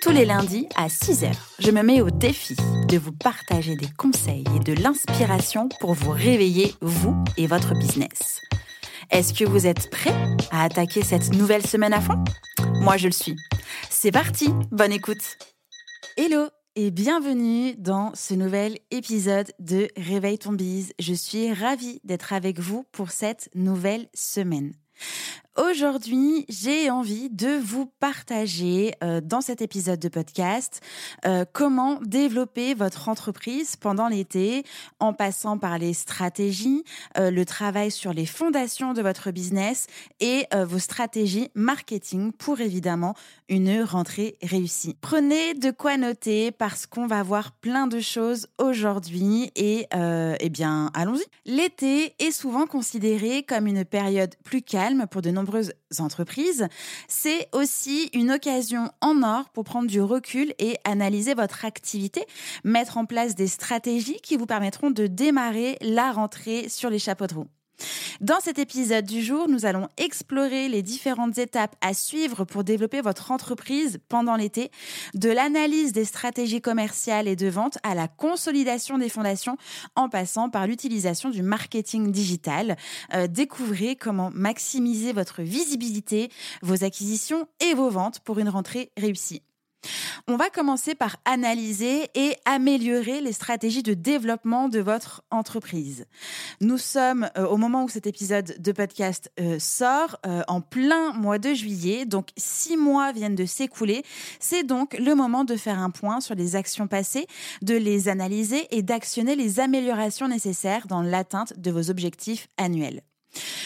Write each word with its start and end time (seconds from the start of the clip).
Tous 0.00 0.12
les 0.12 0.24
lundis 0.24 0.66
à 0.76 0.86
6h, 0.86 1.30
je 1.58 1.70
me 1.70 1.82
mets 1.82 2.00
au 2.00 2.08
défi 2.08 2.56
de 2.88 2.96
vous 2.96 3.12
partager 3.12 3.76
des 3.76 3.88
conseils 3.98 4.44
et 4.56 4.58
de 4.58 4.72
l'inspiration 4.72 5.68
pour 5.78 5.92
vous 5.92 6.10
réveiller, 6.10 6.74
vous 6.80 7.22
et 7.36 7.46
votre 7.46 7.74
business. 7.74 8.40
Est-ce 9.10 9.34
que 9.34 9.44
vous 9.44 9.66
êtes 9.66 9.90
prêts 9.90 10.14
à 10.50 10.64
attaquer 10.64 11.02
cette 11.02 11.34
nouvelle 11.34 11.66
semaine 11.66 11.92
à 11.92 12.00
fond? 12.00 12.24
Moi, 12.80 12.96
je 12.96 13.08
le 13.08 13.12
suis. 13.12 13.36
C'est 13.90 14.10
parti, 14.10 14.48
bonne 14.70 14.92
écoute. 14.92 15.36
Hello 16.16 16.46
et 16.76 16.90
bienvenue 16.90 17.74
dans 17.76 18.12
ce 18.14 18.32
nouvel 18.32 18.78
épisode 18.90 19.52
de 19.58 19.88
Réveille 19.98 20.38
ton 20.38 20.52
bise. 20.52 20.94
Je 20.98 21.12
suis 21.12 21.52
ravie 21.52 22.00
d'être 22.04 22.32
avec 22.32 22.58
vous 22.58 22.86
pour 22.90 23.10
cette 23.10 23.50
nouvelle 23.54 24.08
semaine. 24.14 24.72
Aujourd'hui, 25.60 26.46
j'ai 26.48 26.90
envie 26.90 27.28
de 27.28 27.58
vous 27.58 27.84
partager 27.84 28.94
euh, 29.04 29.20
dans 29.20 29.42
cet 29.42 29.60
épisode 29.60 29.98
de 29.98 30.08
podcast 30.08 30.80
euh, 31.26 31.44
comment 31.52 32.00
développer 32.00 32.72
votre 32.72 33.10
entreprise 33.10 33.76
pendant 33.76 34.08
l'été 34.08 34.64
en 35.00 35.12
passant 35.12 35.58
par 35.58 35.76
les 35.76 35.92
stratégies, 35.92 36.82
euh, 37.18 37.30
le 37.30 37.44
travail 37.44 37.90
sur 37.90 38.14
les 38.14 38.24
fondations 38.24 38.94
de 38.94 39.02
votre 39.02 39.32
business 39.32 39.86
et 40.20 40.46
vos 40.64 40.78
stratégies 40.78 41.50
marketing 41.54 42.32
pour 42.32 42.60
évidemment 42.60 43.14
une 43.48 43.82
rentrée 43.82 44.36
réussie. 44.42 44.96
Prenez 45.00 45.54
de 45.54 45.70
quoi 45.70 45.96
noter 45.96 46.52
parce 46.52 46.86
qu'on 46.86 47.06
va 47.06 47.22
voir 47.22 47.52
plein 47.52 47.86
de 47.86 48.00
choses 48.00 48.48
aujourd'hui 48.58 49.50
et 49.56 49.86
eh 49.92 50.48
bien 50.48 50.90
allons-y. 50.94 51.24
L'été 51.44 52.14
est 52.18 52.32
souvent 52.32 52.66
considéré 52.66 53.42
comme 53.42 53.66
une 53.66 53.84
période 53.84 54.34
plus 54.44 54.62
calme 54.62 55.06
pour 55.10 55.22
de 55.22 55.30
nombreux 55.30 55.49
entreprises, 55.98 56.68
c'est 57.08 57.48
aussi 57.52 58.10
une 58.14 58.30
occasion 58.30 58.90
en 59.00 59.22
or 59.22 59.50
pour 59.50 59.64
prendre 59.64 59.88
du 59.88 60.00
recul 60.00 60.54
et 60.58 60.76
analyser 60.84 61.34
votre 61.34 61.64
activité, 61.64 62.24
mettre 62.64 62.98
en 62.98 63.06
place 63.06 63.34
des 63.34 63.46
stratégies 63.46 64.20
qui 64.22 64.36
vous 64.36 64.46
permettront 64.46 64.90
de 64.90 65.06
démarrer 65.06 65.76
la 65.80 66.12
rentrée 66.12 66.68
sur 66.68 66.90
les 66.90 66.98
chapeaux 66.98 67.26
de 67.26 67.34
roue. 67.34 67.59
Dans 68.20 68.40
cet 68.40 68.58
épisode 68.58 69.04
du 69.04 69.22
jour, 69.22 69.48
nous 69.48 69.66
allons 69.66 69.88
explorer 69.96 70.68
les 70.68 70.82
différentes 70.82 71.38
étapes 71.38 71.76
à 71.80 71.94
suivre 71.94 72.44
pour 72.44 72.64
développer 72.64 73.00
votre 73.00 73.30
entreprise 73.30 73.98
pendant 74.08 74.36
l'été, 74.36 74.70
de 75.14 75.30
l'analyse 75.30 75.92
des 75.92 76.04
stratégies 76.04 76.60
commerciales 76.60 77.28
et 77.28 77.36
de 77.36 77.48
vente 77.48 77.78
à 77.82 77.94
la 77.94 78.08
consolidation 78.08 78.98
des 78.98 79.08
fondations 79.08 79.56
en 79.96 80.08
passant 80.08 80.50
par 80.50 80.66
l'utilisation 80.66 81.30
du 81.30 81.42
marketing 81.42 82.12
digital. 82.12 82.76
Euh, 83.14 83.26
découvrez 83.26 83.96
comment 83.96 84.30
maximiser 84.32 85.12
votre 85.12 85.42
visibilité, 85.42 86.30
vos 86.62 86.84
acquisitions 86.84 87.46
et 87.60 87.74
vos 87.74 87.90
ventes 87.90 88.20
pour 88.20 88.38
une 88.38 88.48
rentrée 88.48 88.90
réussie. 88.96 89.42
On 90.28 90.36
va 90.36 90.50
commencer 90.50 90.94
par 90.94 91.16
analyser 91.24 92.08
et 92.14 92.36
améliorer 92.44 93.20
les 93.20 93.32
stratégies 93.32 93.82
de 93.82 93.94
développement 93.94 94.68
de 94.68 94.80
votre 94.80 95.22
entreprise. 95.30 96.06
Nous 96.60 96.78
sommes 96.78 97.28
euh, 97.36 97.46
au 97.46 97.56
moment 97.56 97.84
où 97.84 97.88
cet 97.88 98.06
épisode 98.06 98.56
de 98.58 98.72
podcast 98.72 99.30
euh, 99.40 99.58
sort, 99.58 100.18
euh, 100.26 100.42
en 100.48 100.60
plein 100.60 101.12
mois 101.12 101.38
de 101.38 101.54
juillet, 101.54 102.04
donc 102.04 102.28
six 102.36 102.76
mois 102.76 103.12
viennent 103.12 103.34
de 103.34 103.46
s'écouler. 103.46 104.04
C'est 104.38 104.62
donc 104.62 104.96
le 104.98 105.14
moment 105.14 105.44
de 105.44 105.56
faire 105.56 105.78
un 105.78 105.90
point 105.90 106.20
sur 106.20 106.34
les 106.34 106.56
actions 106.56 106.86
passées, 106.86 107.26
de 107.62 107.74
les 107.74 108.08
analyser 108.08 108.68
et 108.70 108.82
d'actionner 108.82 109.36
les 109.36 109.60
améliorations 109.60 110.28
nécessaires 110.28 110.86
dans 110.86 111.02
l'atteinte 111.02 111.58
de 111.58 111.70
vos 111.70 111.90
objectifs 111.90 112.48
annuels. 112.56 113.02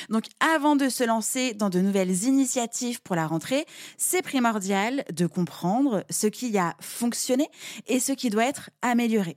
Donc 0.08 0.24
avant 0.40 0.76
de 0.76 0.88
se 0.88 1.04
lancer 1.04 1.54
dans 1.54 1.70
de 1.70 1.80
nouvelles 1.80 2.24
initiatives 2.24 3.00
pour 3.02 3.16
la 3.16 3.26
rentrée, 3.26 3.66
c'est 3.96 4.22
primordial 4.22 5.04
de 5.12 5.26
comprendre 5.26 6.04
ce 6.10 6.26
qui 6.26 6.56
a 6.58 6.74
fonctionné 6.80 7.48
et 7.86 8.00
ce 8.00 8.12
qui 8.12 8.30
doit 8.30 8.46
être 8.46 8.70
amélioré. 8.82 9.36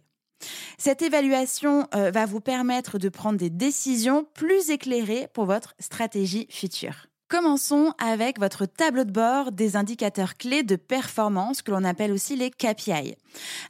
Cette 0.77 1.01
évaluation 1.01 1.87
euh, 1.95 2.11
va 2.11 2.25
vous 2.25 2.41
permettre 2.41 2.99
de 2.99 3.09
prendre 3.09 3.39
des 3.39 3.49
décisions 3.49 4.25
plus 4.33 4.69
éclairées 4.69 5.27
pour 5.33 5.45
votre 5.45 5.73
stratégie 5.79 6.47
future. 6.49 7.07
Commençons 7.29 7.93
avec 7.97 8.39
votre 8.39 8.65
tableau 8.65 9.03
de 9.03 9.11
bord 9.11 9.51
des 9.51 9.75
indicateurs 9.75 10.37
clés 10.37 10.63
de 10.63 10.77
performance 10.77 11.61
que 11.61 11.71
l'on 11.71 11.83
appelle 11.83 12.13
aussi 12.13 12.37
les 12.37 12.49
KPI. 12.49 13.15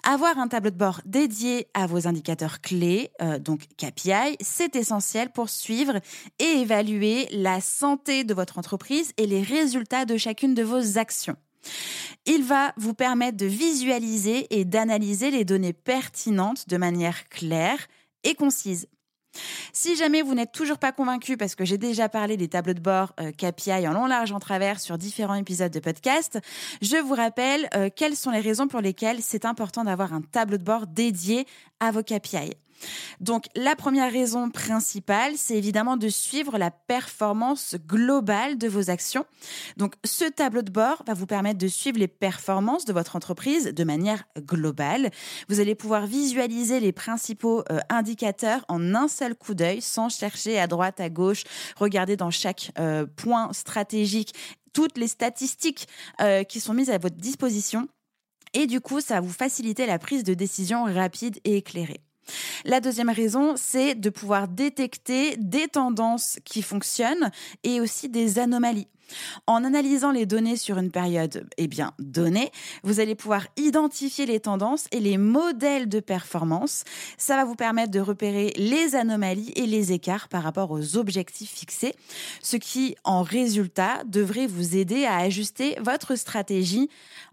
Avoir 0.04 0.38
un 0.38 0.48
tableau 0.48 0.70
de 0.70 0.78
bord 0.78 1.02
dédié 1.06 1.68
à 1.74 1.88
vos 1.88 2.08
indicateurs 2.08 2.62
clés, 2.62 3.10
euh, 3.20 3.40
donc 3.40 3.62
KPI, 3.78 4.38
c'est 4.42 4.76
essentiel 4.76 5.32
pour 5.32 5.50
suivre 5.50 6.00
et 6.38 6.62
évaluer 6.62 7.28
la 7.32 7.60
santé 7.60 8.24
de 8.24 8.36
votre 8.36 8.60
entreprise 8.60 9.12
et 9.18 9.26
les 9.26 9.42
résultats 9.42 10.06
de 10.06 10.18
chacune 10.18 10.54
de 10.54 10.62
vos 10.62 11.00
actions. 11.00 11.36
Il 12.28 12.44
va 12.44 12.74
vous 12.78 12.94
permettre 12.94 13.38
de 13.38 13.48
visualiser 13.48 14.46
et 14.56 14.66
d'analyser 14.66 15.32
les 15.32 15.46
données 15.46 15.74
pertinentes 15.74 16.70
de 16.70 16.78
manière 16.78 17.28
claire 17.30 17.80
et 18.24 18.36
concise. 18.36 18.88
Si 19.74 19.96
jamais 19.96 20.22
vous 20.22 20.34
n'êtes 20.34 20.52
toujours 20.52 20.78
pas 20.78 20.92
convaincu, 20.92 21.38
parce 21.38 21.56
que 21.56 21.66
j'ai 21.66 21.78
déjà 21.78 22.10
parlé 22.10 22.38
des 22.38 22.48
tableaux 22.48 22.74
de 22.74 22.80
bord 22.80 23.14
euh, 23.20 23.32
KPI 23.32 23.88
en 23.88 23.94
long, 23.94 24.06
large, 24.06 24.32
en 24.32 24.40
travers 24.40 24.80
sur 24.80 24.98
différents 24.98 25.36
épisodes 25.36 25.72
de 25.72 25.80
podcast, 25.80 26.40
je 26.82 26.98
vous 26.98 27.16
rappelle 27.16 27.70
euh, 27.76 27.90
quelles 27.96 28.16
sont 28.16 28.32
les 28.32 28.40
raisons 28.40 28.68
pour 28.68 28.82
lesquelles 28.82 29.22
c'est 29.22 29.46
important 29.46 29.84
d'avoir 29.84 30.14
un 30.14 30.22
tableau 30.22 30.58
de 30.58 30.64
bord 30.64 30.88
dédié 30.88 31.46
à 31.80 31.92
vos 31.92 32.04
KPI. 32.04 32.54
Donc 33.20 33.46
la 33.56 33.76
première 33.76 34.12
raison 34.12 34.50
principale, 34.50 35.34
c'est 35.36 35.56
évidemment 35.56 35.98
de 35.98 36.10
suivre 36.10 36.58
la 36.58 36.72
performance 36.72 37.76
globale 37.88 38.58
de 38.58 38.68
vos 38.68 38.90
actions. 38.90 39.26
Donc 39.78 39.96
ce 40.04 40.26
tableau 40.26 40.62
de 40.62 40.72
bord 40.72 41.04
va 41.06 41.14
vous 41.14 41.26
permettre 41.26 41.60
de 41.60 41.68
suivre 41.68 42.00
les 42.00 42.08
performances 42.08 42.86
de 42.86 42.94
votre 42.94 43.16
entreprise 43.16 43.74
de 43.74 43.84
manière 43.84 44.24
globale. 44.40 45.12
Vous 45.50 45.60
allez 45.60 45.76
pouvoir 45.76 46.06
visualiser 46.06 46.80
les 46.80 46.92
principaux 46.92 47.64
euh, 47.72 47.80
indicateurs 47.90 48.66
en 48.68 48.96
un 48.96 49.08
seul 49.08 49.36
coup 49.36 49.54
d'œil 49.54 49.82
sans 49.82 50.10
chercher 50.10 50.60
à 50.60 50.68
droite, 50.68 51.00
à 51.00 51.10
gauche, 51.10 51.44
regarder 51.76 52.18
dans 52.18 52.32
chaque 52.32 52.72
euh, 52.80 53.06
point 53.06 53.52
stratégique 53.54 54.34
toutes 54.74 54.98
les 54.98 55.08
statistiques 55.08 55.88
euh, 56.22 56.44
qui 56.44 56.60
sont 56.60 56.74
mises 56.74 56.92
à 56.92 56.98
votre 56.98 57.16
disposition. 57.16 57.88
Et 58.54 58.68
du 58.68 58.82
coup, 58.82 59.02
ça 59.02 59.16
va 59.16 59.22
vous 59.22 59.34
faciliter 59.34 59.86
la 59.86 60.00
prise 60.00 60.24
de 60.24 60.34
décision 60.34 60.86
rapide 60.86 61.40
et 61.44 61.58
éclairée. 61.58 62.02
La 62.68 62.82
deuxième 62.82 63.10
raison, 63.10 63.54
c'est 63.56 63.96
de 63.96 64.10
pouvoir 64.10 64.50
détecter 64.50 65.38
des 65.38 65.70
tendances 65.70 66.38
qui 66.44 66.62
fonctionnent 66.62 67.32
et 67.64 67.80
aussi 67.80 68.10
des 68.10 68.40
anomalies. 68.40 68.90
En 69.48 69.64
analysant 69.64 70.12
les 70.12 70.26
données 70.26 70.58
sur 70.58 70.78
une 70.78 70.92
période 70.92 71.48
eh 71.58 71.70
bien 71.70 71.94
donnée, 71.98 72.52
vous 72.84 73.00
allez 73.00 73.16
pouvoir 73.16 73.48
identifier 73.56 74.26
les 74.26 74.42
tendances 74.42 74.88
et 74.92 75.00
les 75.00 75.18
modèles 75.18 75.88
de 75.88 76.02
performance. 76.02 76.84
Ça 77.18 77.38
va 77.38 77.46
vous 77.46 77.56
permettre 77.56 77.92
de 77.92 78.02
repérer 78.02 78.52
les 78.58 78.96
anomalies 78.96 79.54
et 79.56 79.66
les 79.66 79.94
écarts 79.94 80.28
par 80.28 80.44
rapport 80.44 80.72
aux 80.72 80.98
objectifs 80.98 81.54
fixés, 81.54 81.96
ce 82.42 82.58
qui 82.58 82.98
en 83.06 83.22
résultat 83.22 84.04
devrait 84.06 84.46
vous 84.46 84.76
aider 84.76 85.06
à 85.06 85.16
ajuster 85.20 85.78
votre 85.80 86.18
stratégie 86.18 86.90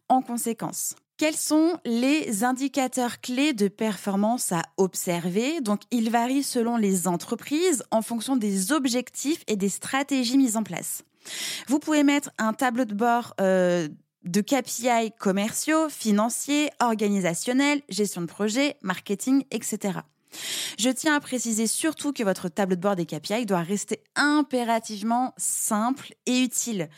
en 0.08 0.22
conséquence. 0.22 0.94
Quels 1.16 1.36
sont 1.36 1.78
les 1.84 2.42
indicateurs 2.42 3.20
clés 3.20 3.52
de 3.52 3.68
performance 3.68 4.50
à 4.50 4.62
observer? 4.76 5.60
Donc, 5.60 5.82
ils 5.92 6.10
varient 6.10 6.42
selon 6.42 6.76
les 6.76 7.06
entreprises 7.06 7.84
en 7.92 8.02
fonction 8.02 8.34
des 8.34 8.72
objectifs 8.72 9.44
et 9.46 9.54
des 9.54 9.68
stratégies 9.68 10.36
mises 10.36 10.56
en 10.56 10.64
place. 10.64 11.04
Vous 11.68 11.78
pouvez 11.78 12.02
mettre 12.02 12.30
un 12.38 12.52
tableau 12.52 12.84
de 12.84 12.94
bord 12.94 13.34
euh, 13.40 13.88
de 14.24 14.40
KPI 14.40 15.12
commerciaux, 15.16 15.88
financiers, 15.88 16.70
organisationnels, 16.80 17.82
gestion 17.88 18.22
de 18.22 18.26
projet, 18.26 18.76
marketing, 18.82 19.44
etc. 19.52 20.00
Je 20.78 20.90
tiens 20.90 21.14
à 21.14 21.20
préciser 21.20 21.66
surtout 21.66 22.12
que 22.12 22.22
votre 22.22 22.48
tableau 22.48 22.76
de 22.76 22.80
bord 22.80 22.96
des 22.96 23.06
KPI 23.06 23.46
doit 23.46 23.60
rester 23.60 24.02
impérativement 24.16 25.34
simple 25.36 26.14
et 26.26 26.40
utile. 26.40 26.88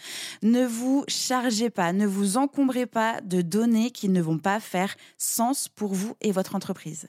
Ne 0.42 0.66
vous 0.66 1.04
chargez 1.08 1.70
pas, 1.70 1.92
ne 1.92 2.06
vous 2.06 2.36
encombrez 2.36 2.86
pas 2.86 3.20
de 3.22 3.42
données 3.42 3.90
qui 3.90 4.08
ne 4.08 4.22
vont 4.22 4.38
pas 4.38 4.60
faire 4.60 4.94
sens 5.18 5.68
pour 5.68 5.94
vous 5.94 6.14
et 6.20 6.32
votre 6.32 6.54
entreprise. 6.54 7.08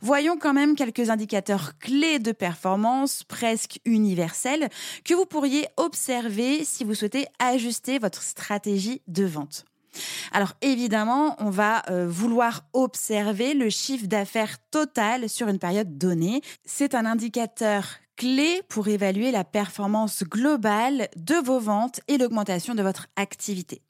Voyons 0.00 0.38
quand 0.38 0.54
même 0.54 0.74
quelques 0.74 1.10
indicateurs 1.10 1.78
clés 1.78 2.18
de 2.18 2.32
performance 2.32 3.22
presque 3.24 3.80
universels 3.84 4.68
que 5.04 5.14
vous 5.14 5.26
pourriez 5.26 5.66
observer 5.76 6.64
si 6.64 6.84
vous 6.84 6.94
souhaitez 6.94 7.26
ajuster 7.38 7.98
votre 7.98 8.22
stratégie 8.22 9.02
de 9.06 9.24
vente. 9.24 9.64
Alors 10.32 10.52
évidemment, 10.62 11.36
on 11.38 11.50
va 11.50 11.82
euh, 11.90 12.06
vouloir 12.08 12.64
observer 12.72 13.54
le 13.54 13.70
chiffre 13.70 14.06
d'affaires 14.06 14.56
total 14.70 15.28
sur 15.28 15.48
une 15.48 15.58
période 15.58 15.98
donnée. 15.98 16.40
C'est 16.64 16.94
un 16.94 17.04
indicateur 17.04 17.84
clé 18.16 18.62
pour 18.68 18.88
évaluer 18.88 19.30
la 19.30 19.44
performance 19.44 20.24
globale 20.24 21.08
de 21.16 21.34
vos 21.44 21.60
ventes 21.60 22.00
et 22.08 22.18
l'augmentation 22.18 22.74
de 22.74 22.82
votre 22.82 23.08
activité. 23.16 23.82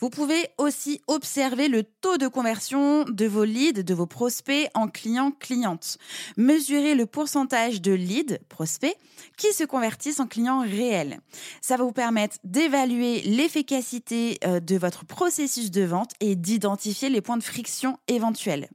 Vous 0.00 0.10
pouvez 0.10 0.48
aussi 0.58 1.00
observer 1.06 1.68
le 1.68 1.82
taux 1.82 2.16
de 2.16 2.28
conversion 2.28 3.04
de 3.04 3.26
vos 3.26 3.44
leads, 3.44 3.82
de 3.82 3.94
vos 3.94 4.06
prospects 4.06 4.68
en 4.74 4.88
clients-clientes. 4.88 5.98
Mesurer 6.36 6.94
le 6.94 7.06
pourcentage 7.06 7.80
de 7.80 7.92
leads, 7.92 8.38
prospects, 8.48 8.96
qui 9.36 9.52
se 9.52 9.64
convertissent 9.64 10.20
en 10.20 10.26
clients 10.26 10.60
réels. 10.60 11.20
Ça 11.60 11.76
va 11.76 11.84
vous 11.84 11.92
permettre 11.92 12.38
d'évaluer 12.44 13.20
l'efficacité 13.22 14.38
euh, 14.44 14.60
de 14.60 14.76
votre 14.76 15.04
processus 15.04 15.70
de 15.70 15.82
vente 15.82 16.12
et 16.20 16.36
d'identifier 16.36 17.08
les 17.08 17.20
points 17.20 17.36
de 17.36 17.42
friction 17.42 17.98
éventuels. 18.08 18.68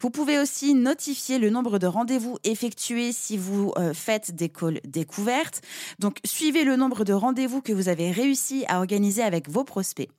Vous 0.00 0.10
pouvez 0.10 0.38
aussi 0.38 0.74
notifier 0.74 1.38
le 1.38 1.50
nombre 1.50 1.78
de 1.78 1.86
rendez-vous 1.86 2.38
effectués 2.44 3.12
si 3.12 3.36
vous 3.36 3.72
euh, 3.76 3.94
faites 3.94 4.34
des 4.34 4.48
calls 4.48 4.80
découvertes. 4.84 5.60
Donc, 5.98 6.18
suivez 6.24 6.64
le 6.64 6.76
nombre 6.76 7.04
de 7.04 7.12
rendez-vous 7.12 7.60
que 7.60 7.72
vous 7.72 7.88
avez 7.88 8.10
réussi 8.10 8.64
à 8.68 8.78
organiser 8.78 9.22
avec 9.22 9.48
vos 9.48 9.64
prospects. 9.64 10.10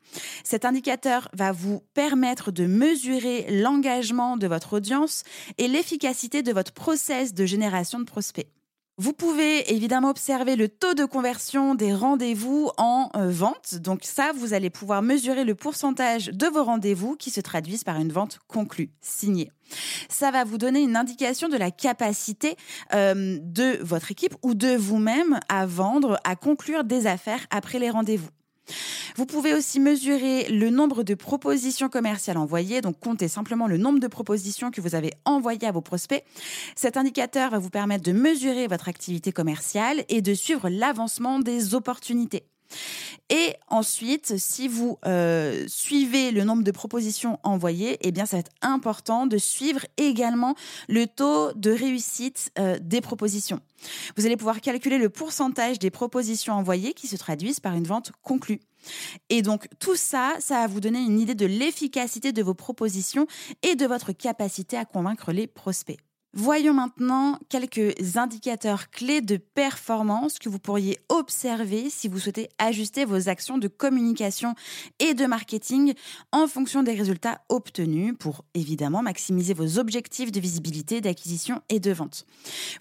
Cet 0.44 0.66
indicateur 0.66 1.30
va 1.34 1.52
vous 1.52 1.82
permettre 1.94 2.52
de 2.52 2.66
mesurer 2.66 3.48
l'engagement 3.50 4.38
de 4.38 4.48
votre 4.48 4.74
audience 4.74 5.24
et 5.58 5.68
l'efficacité 5.68 6.44
de 6.44 6.52
votre 6.52 6.74
process 6.74 7.34
de 7.34 7.46
génération 7.46 8.00
de 8.00 8.06
prospects. 8.06 8.48
Vous 8.98 9.14
pouvez 9.14 9.74
évidemment 9.74 10.10
observer 10.10 10.56
le 10.56 10.68
taux 10.68 10.94
de 10.94 11.06
conversion 11.06 11.76
des 11.76 11.94
rendez-vous 11.94 12.72
en 12.78 13.10
euh, 13.16 13.30
vente. 13.32 13.76
Donc 13.76 14.02
ça, 14.04 14.32
vous 14.36 14.54
allez 14.54 14.70
pouvoir 14.70 15.02
mesurer 15.02 15.44
le 15.44 15.56
pourcentage 15.56 16.28
de 16.28 16.46
vos 16.48 16.64
rendez-vous 16.64 17.16
qui 17.16 17.32
se 17.32 17.42
traduisent 17.42 17.84
par 17.84 17.98
une 17.98 18.12
vente 18.12 18.40
conclue, 18.48 18.92
signée. 19.00 19.52
Ça 20.10 20.30
va 20.30 20.44
vous 20.44 20.58
donner 20.58 20.82
une 20.82 20.98
indication 20.98 21.48
de 21.48 21.58
la 21.58 21.72
capacité 21.72 22.58
euh, 22.94 23.40
de 23.42 23.80
votre 23.82 24.12
équipe 24.12 24.36
ou 24.44 24.54
de 24.54 24.76
vous-même 24.76 25.40
à 25.48 25.66
vendre, 25.66 26.20
à 26.24 26.36
conclure 26.36 26.84
des 26.84 27.08
affaires 27.08 27.46
après 27.50 27.80
les 27.80 27.90
rendez-vous. 27.90 28.30
Vous 29.16 29.26
pouvez 29.26 29.54
aussi 29.54 29.80
mesurer 29.80 30.48
le 30.50 30.70
nombre 30.70 31.04
de 31.04 31.14
propositions 31.16 31.90
commerciales 31.90 32.38
envoyées, 32.38 32.82
donc 32.82 33.00
comptez 33.00 33.28
simplement 33.28 33.68
le 33.68 33.78
nombre 33.78 34.00
de 34.00 34.08
propositions 34.08 34.72
que 34.72 34.82
vous 34.82 34.96
avez 34.96 35.12
envoyées 35.26 35.68
à 35.68 35.72
vos 35.72 35.82
prospects. 35.82 36.24
Cet 36.76 36.98
indicateur 36.98 37.52
va 37.52 37.60
vous 37.60 37.70
permettre 37.70 38.04
de 38.04 38.12
mesurer 38.12 38.68
votre 38.68 38.90
activité 38.90 39.32
commerciale 39.32 40.04
et 40.10 40.22
de 40.22 40.34
suivre 40.34 40.70
l'avancement 40.70 41.40
des 41.40 41.76
opportunités. 41.76 42.44
Et 43.30 43.56
ensuite, 43.70 44.38
si 44.38 44.68
vous 44.68 44.98
euh, 45.06 45.66
suivez 45.68 46.32
le 46.32 46.44
nombre 46.44 46.64
de 46.64 46.72
propositions 46.72 47.40
envoyées, 47.44 47.98
eh 48.02 48.12
bien, 48.12 48.26
ça 48.26 48.38
va 48.38 48.42
être 48.42 48.52
important 48.62 49.26
de 49.26 49.38
suivre 49.38 49.86
également 49.98 50.56
le 50.90 51.08
taux 51.08 51.54
de 51.54 51.72
réussite 51.72 52.52
euh, 52.60 52.78
des 52.82 53.02
propositions. 53.02 53.62
Vous 54.18 54.26
allez 54.26 54.38
pouvoir 54.38 54.62
calculer 54.62 54.98
le 54.98 55.10
pourcentage 55.10 55.80
des 55.80 55.92
propositions 55.92 56.54
envoyées 56.54 56.94
qui 56.94 57.08
se 57.08 57.16
traduisent 57.16 57.60
par 57.60 57.74
une 57.74 57.86
vente 57.86 58.12
conclue. 58.22 58.60
Et 59.30 59.42
donc 59.42 59.68
tout 59.80 59.96
ça, 59.96 60.34
ça 60.40 60.56
va 60.56 60.68
vous 60.68 60.80
donner 60.80 61.00
une 61.00 61.20
idée 61.20 61.36
de 61.36 61.46
l'efficacité 61.46 62.32
de 62.32 62.44
vos 62.44 62.54
propositions 62.54 63.28
et 63.64 63.76
de 63.76 63.86
votre 63.86 64.12
capacité 64.12 64.78
à 64.78 64.86
convaincre 64.86 65.32
les 65.32 65.48
prospects. 65.48 66.00
Voyons 66.34 66.74
maintenant 66.74 67.38
quelques 67.50 68.16
indicateurs 68.16 68.90
clés 68.90 69.20
de 69.20 69.36
performance 69.36 70.40
que 70.40 70.48
vous 70.48 70.60
pourriez 70.60 70.98
observer 71.10 71.90
si 71.90 72.08
vous 72.08 72.20
souhaitez 72.20 72.48
ajuster 72.58 73.04
vos 73.04 73.28
actions 73.28 73.58
de 73.58 73.68
communication 73.68 74.56
et 75.00 75.14
de 75.14 75.26
marketing 75.26 75.94
en 76.32 76.48
fonction 76.48 76.84
des 76.84 76.94
résultats 76.94 77.42
obtenus 77.50 78.16
pour 78.18 78.46
évidemment 78.54 79.02
maximiser 79.02 79.54
vos 79.54 79.78
objectifs 79.78 80.32
de 80.32 80.40
visibilité, 80.40 81.02
d'acquisition 81.02 81.62
et 81.68 81.82
de 81.82 81.92
vente. 81.92 82.26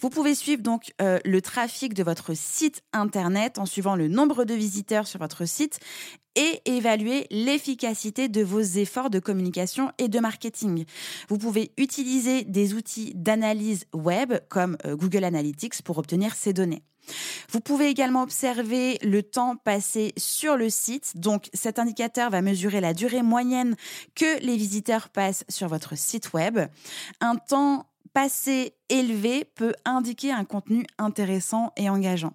Vous 0.01 0.11
pouvez 0.11 0.37
suivre 0.37 0.63
donc 0.63 0.93
euh, 1.03 1.19
le 1.25 1.43
trafic 1.43 1.93
de 1.93 2.05
votre 2.05 2.35
site 2.35 2.83
internet 2.93 3.59
en 3.59 3.67
suivant 3.67 3.97
le 3.97 4.07
nombre 4.07 4.45
de 4.45 4.55
visiteurs 4.55 5.09
sur 5.09 5.19
votre 5.19 5.45
site 5.45 5.81
et 6.37 6.61
évaluer 6.65 7.27
l'efficacité 7.31 8.29
de 8.29 8.43
vos 8.43 8.61
efforts 8.61 9.11
de 9.11 9.19
communication 9.19 9.91
et 9.99 10.09
de 10.09 10.21
marketing. 10.21 10.85
Vous 11.29 11.39
pouvez 11.39 11.73
utiliser 11.77 12.45
des 12.45 12.75
outils 12.75 13.13
d'analyse 13.15 13.85
web 13.93 14.35
comme 14.49 14.77
euh, 14.87 14.97
Google 14.97 15.25
Analytics 15.25 15.83
pour 15.83 15.99
obtenir 15.99 16.35
ces 16.35 16.53
données. 16.53 16.83
Vous 17.51 17.61
pouvez 17.61 17.89
également 17.89 18.23
observer 18.23 18.99
le 19.03 19.23
temps 19.23 19.57
passé 19.57 20.13
sur 20.17 20.57
le 20.57 20.71
site. 20.71 21.17
Donc 21.17 21.49
cet 21.53 21.79
indicateur 21.79 22.31
va 22.31 22.43
mesurer 22.43 22.81
la 22.81 22.95
durée 22.95 23.23
moyenne 23.23 23.77
que 24.15 24.41
les 24.45 24.57
visiteurs 24.57 25.09
passent 25.09 25.45
sur 25.49 25.69
votre 25.69 25.97
site 25.97 26.33
web. 26.33 26.61
Un 27.21 27.37
temps 27.37 27.90
passé 28.13 28.75
élevé 28.89 29.45
peut 29.45 29.75
indiquer 29.85 30.33
un 30.33 30.45
contenu 30.45 30.85
intéressant 30.99 31.73
et 31.77 31.89
engageant. 31.89 32.33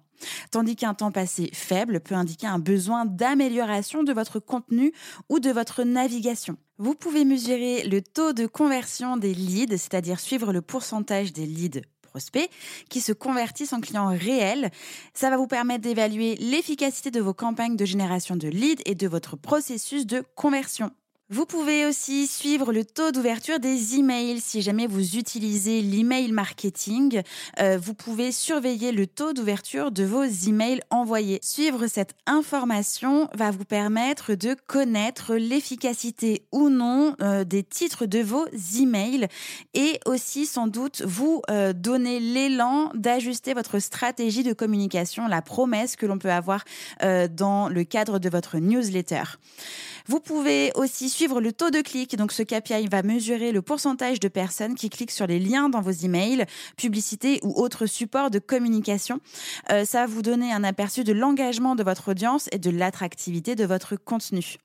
Tandis 0.50 0.76
qu'un 0.76 0.94
temps 0.94 1.12
passé 1.12 1.50
faible 1.52 2.00
peut 2.00 2.14
indiquer 2.14 2.46
un 2.46 2.58
besoin 2.58 3.04
d'amélioration 3.04 4.02
de 4.02 4.12
votre 4.12 4.38
contenu 4.38 4.92
ou 5.28 5.40
de 5.40 5.50
votre 5.50 5.82
navigation. 5.82 6.56
Vous 6.78 6.94
pouvez 6.94 7.24
mesurer 7.24 7.84
le 7.84 8.02
taux 8.02 8.32
de 8.32 8.46
conversion 8.46 9.16
des 9.16 9.34
leads, 9.34 9.76
c'est-à-dire 9.76 10.20
suivre 10.20 10.52
le 10.52 10.62
pourcentage 10.62 11.32
des 11.32 11.46
leads 11.46 11.82
prospects 12.02 12.50
qui 12.88 13.00
se 13.00 13.12
convertissent 13.12 13.72
en 13.72 13.80
clients 13.80 14.08
réels. 14.08 14.70
Ça 15.12 15.30
va 15.30 15.36
vous 15.36 15.46
permettre 15.46 15.82
d'évaluer 15.82 16.36
l'efficacité 16.36 17.10
de 17.10 17.20
vos 17.20 17.34
campagnes 17.34 17.76
de 17.76 17.84
génération 17.84 18.36
de 18.36 18.48
leads 18.48 18.82
et 18.86 18.94
de 18.94 19.08
votre 19.08 19.36
processus 19.36 20.06
de 20.06 20.22
conversion. 20.34 20.90
Vous 21.28 21.44
pouvez 21.44 21.86
aussi 21.86 22.28
suivre 22.28 22.72
le 22.72 22.84
taux 22.84 23.10
d'ouverture 23.10 23.58
des 23.58 23.96
emails. 23.96 24.38
Si 24.38 24.62
jamais 24.62 24.86
vous 24.86 25.16
utilisez 25.16 25.82
l'email 25.82 26.30
marketing, 26.30 27.20
euh, 27.58 27.78
vous 27.82 27.94
pouvez 27.94 28.30
surveiller 28.30 28.92
le 28.92 29.08
taux 29.08 29.32
d'ouverture 29.32 29.90
de 29.90 30.04
vos 30.04 30.22
emails 30.22 30.80
envoyés. 30.88 31.40
Suivre 31.42 31.88
cette 31.88 32.14
information 32.26 33.28
va 33.34 33.50
vous 33.50 33.64
permettre 33.64 34.36
de 34.36 34.54
connaître 34.68 35.34
l'efficacité 35.34 36.46
ou 36.52 36.68
non 36.68 37.16
euh, 37.20 37.42
des 37.42 37.64
titres 37.64 38.06
de 38.06 38.20
vos 38.20 38.46
emails 38.78 39.26
et 39.74 39.98
aussi 40.06 40.46
sans 40.46 40.68
doute 40.68 41.02
vous 41.04 41.42
euh, 41.50 41.72
donner 41.72 42.20
l'élan 42.20 42.92
d'ajuster 42.94 43.52
votre 43.52 43.80
stratégie 43.80 44.44
de 44.44 44.52
communication, 44.52 45.26
la 45.26 45.42
promesse 45.42 45.96
que 45.96 46.06
l'on 46.06 46.18
peut 46.18 46.30
avoir 46.30 46.62
dans 47.02 47.68
le 47.68 47.82
cadre 47.82 48.20
de 48.20 48.28
votre 48.28 48.58
newsletter. 48.58 49.24
Vous 50.08 50.20
pouvez 50.20 50.70
aussi 50.74 51.08
suivre 51.08 51.40
le 51.40 51.52
taux 51.52 51.70
de 51.70 51.80
clic. 51.80 52.16
Donc, 52.16 52.32
ce 52.32 52.42
KPI 52.42 52.88
va 52.88 53.02
mesurer 53.02 53.52
le 53.52 53.62
pourcentage 53.62 54.20
de 54.20 54.28
personnes 54.28 54.74
qui 54.74 54.88
cliquent 54.88 55.10
sur 55.10 55.26
les 55.26 55.38
liens 55.38 55.68
dans 55.68 55.80
vos 55.80 55.90
emails, 55.90 56.46
publicités 56.76 57.40
ou 57.42 57.60
autres 57.60 57.86
supports 57.86 58.30
de 58.30 58.38
communication. 58.38 59.20
Euh, 59.70 59.84
ça 59.84 60.00
va 60.00 60.06
vous 60.06 60.22
donner 60.22 60.52
un 60.52 60.64
aperçu 60.64 61.04
de 61.04 61.12
l'engagement 61.12 61.74
de 61.74 61.82
votre 61.82 62.12
audience 62.12 62.48
et 62.52 62.58
de 62.58 62.70
l'attractivité 62.70 63.54
de 63.54 63.64
votre 63.64 63.96
contenu. 63.96 64.58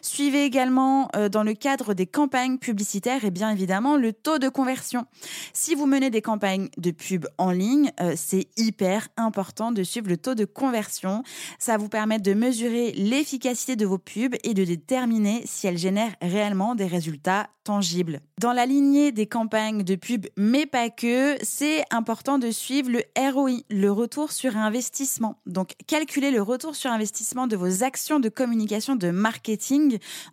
Suivez 0.00 0.44
également 0.44 1.08
euh, 1.16 1.28
dans 1.28 1.42
le 1.42 1.54
cadre 1.54 1.94
des 1.94 2.06
campagnes 2.06 2.58
publicitaires 2.58 3.24
et 3.24 3.30
bien 3.30 3.50
évidemment 3.50 3.96
le 3.96 4.12
taux 4.12 4.38
de 4.38 4.48
conversion. 4.48 5.06
Si 5.52 5.74
vous 5.74 5.86
menez 5.86 6.10
des 6.10 6.22
campagnes 6.22 6.68
de 6.76 6.90
pub 6.90 7.26
en 7.38 7.50
ligne, 7.50 7.92
euh, 8.00 8.14
c'est 8.16 8.48
hyper 8.56 9.08
important 9.16 9.72
de 9.72 9.82
suivre 9.82 10.08
le 10.08 10.16
taux 10.16 10.34
de 10.34 10.44
conversion. 10.44 11.22
Ça 11.58 11.76
vous 11.76 11.88
permet 11.88 12.18
de 12.18 12.34
mesurer 12.34 12.92
l'efficacité 12.92 13.76
de 13.76 13.86
vos 13.86 13.98
pubs 13.98 14.36
et 14.44 14.54
de 14.54 14.64
déterminer 14.64 15.42
si 15.46 15.66
elles 15.66 15.78
génèrent 15.78 16.14
réellement 16.20 16.74
des 16.74 16.86
résultats 16.86 17.48
tangibles. 17.64 18.20
Dans 18.40 18.52
la 18.52 18.66
lignée 18.66 19.12
des 19.12 19.26
campagnes 19.26 19.84
de 19.84 19.94
pub, 19.94 20.26
mais 20.36 20.66
pas 20.66 20.90
que, 20.90 21.36
c'est 21.42 21.84
important 21.90 22.38
de 22.38 22.50
suivre 22.50 22.90
le 22.90 23.02
ROI, 23.16 23.60
le 23.70 23.90
retour 23.90 24.32
sur 24.32 24.56
investissement. 24.56 25.38
Donc, 25.46 25.74
calculez 25.86 26.32
le 26.32 26.42
retour 26.42 26.74
sur 26.74 26.90
investissement 26.90 27.46
de 27.46 27.56
vos 27.56 27.84
actions 27.84 28.18
de 28.18 28.28
communication 28.28 28.96
de 28.96 29.10
marketing 29.10 29.51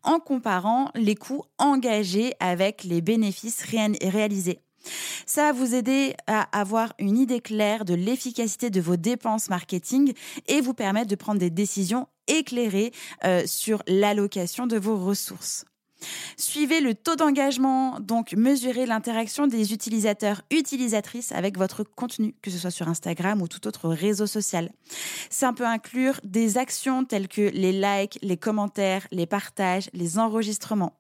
en 0.04 0.20
comparant 0.20 0.92
les 0.96 1.16
coûts 1.16 1.44
engagés 1.58 2.34
avec 2.40 2.84
les 2.84 3.02
bénéfices 3.02 3.64
réalisés. 3.64 4.60
Ça 5.26 5.44
va 5.44 5.52
vous 5.52 5.76
aider 5.76 6.16
à 6.28 6.42
avoir 6.58 6.94
une 7.00 7.18
idée 7.18 7.42
claire 7.42 7.86
de 7.86 7.94
l'efficacité 7.94 8.70
de 8.70 8.82
vos 8.82 8.96
dépenses 8.96 9.50
marketing 9.50 10.14
et 10.48 10.62
vous 10.62 10.74
permettre 10.74 11.10
de 11.10 11.16
prendre 11.16 11.40
des 11.40 11.50
décisions 11.50 12.08
éclairées 12.28 12.92
euh, 13.26 13.44
sur 13.46 13.84
l'allocation 13.88 14.68
de 14.68 14.78
vos 14.78 14.98
ressources. 14.98 15.66
Suivez 16.38 16.80
le 16.82 16.96
taux 16.96 17.16
d'engagement, 17.16 18.00
donc 18.00 18.34
mesurez 18.34 18.86
l'interaction 18.86 19.48
des 19.48 19.74
utilisateurs, 19.74 20.42
utilisatrices 20.52 21.32
avec 21.32 21.58
votre 21.58 21.84
contenu, 21.84 22.34
que 22.42 22.52
ce 22.52 22.58
soit 22.58 22.72
sur 22.72 22.88
Instagram 22.88 23.42
ou 23.42 23.48
tout 23.48 23.68
autre 23.68 23.90
réseau 23.90 24.28
social. 24.28 24.72
Ça 25.30 25.54
peut 25.54 25.66
inclure 25.66 26.20
des 26.24 26.58
actions 26.58 27.04
telles 27.04 27.28
que 27.28 27.42
les 27.42 27.74
likes, 27.74 28.20
les 28.22 28.38
commentaires, 28.38 29.08
les 29.12 29.26
partages, 29.26 29.90
les 29.94 30.18
enregistrements. 30.20 30.96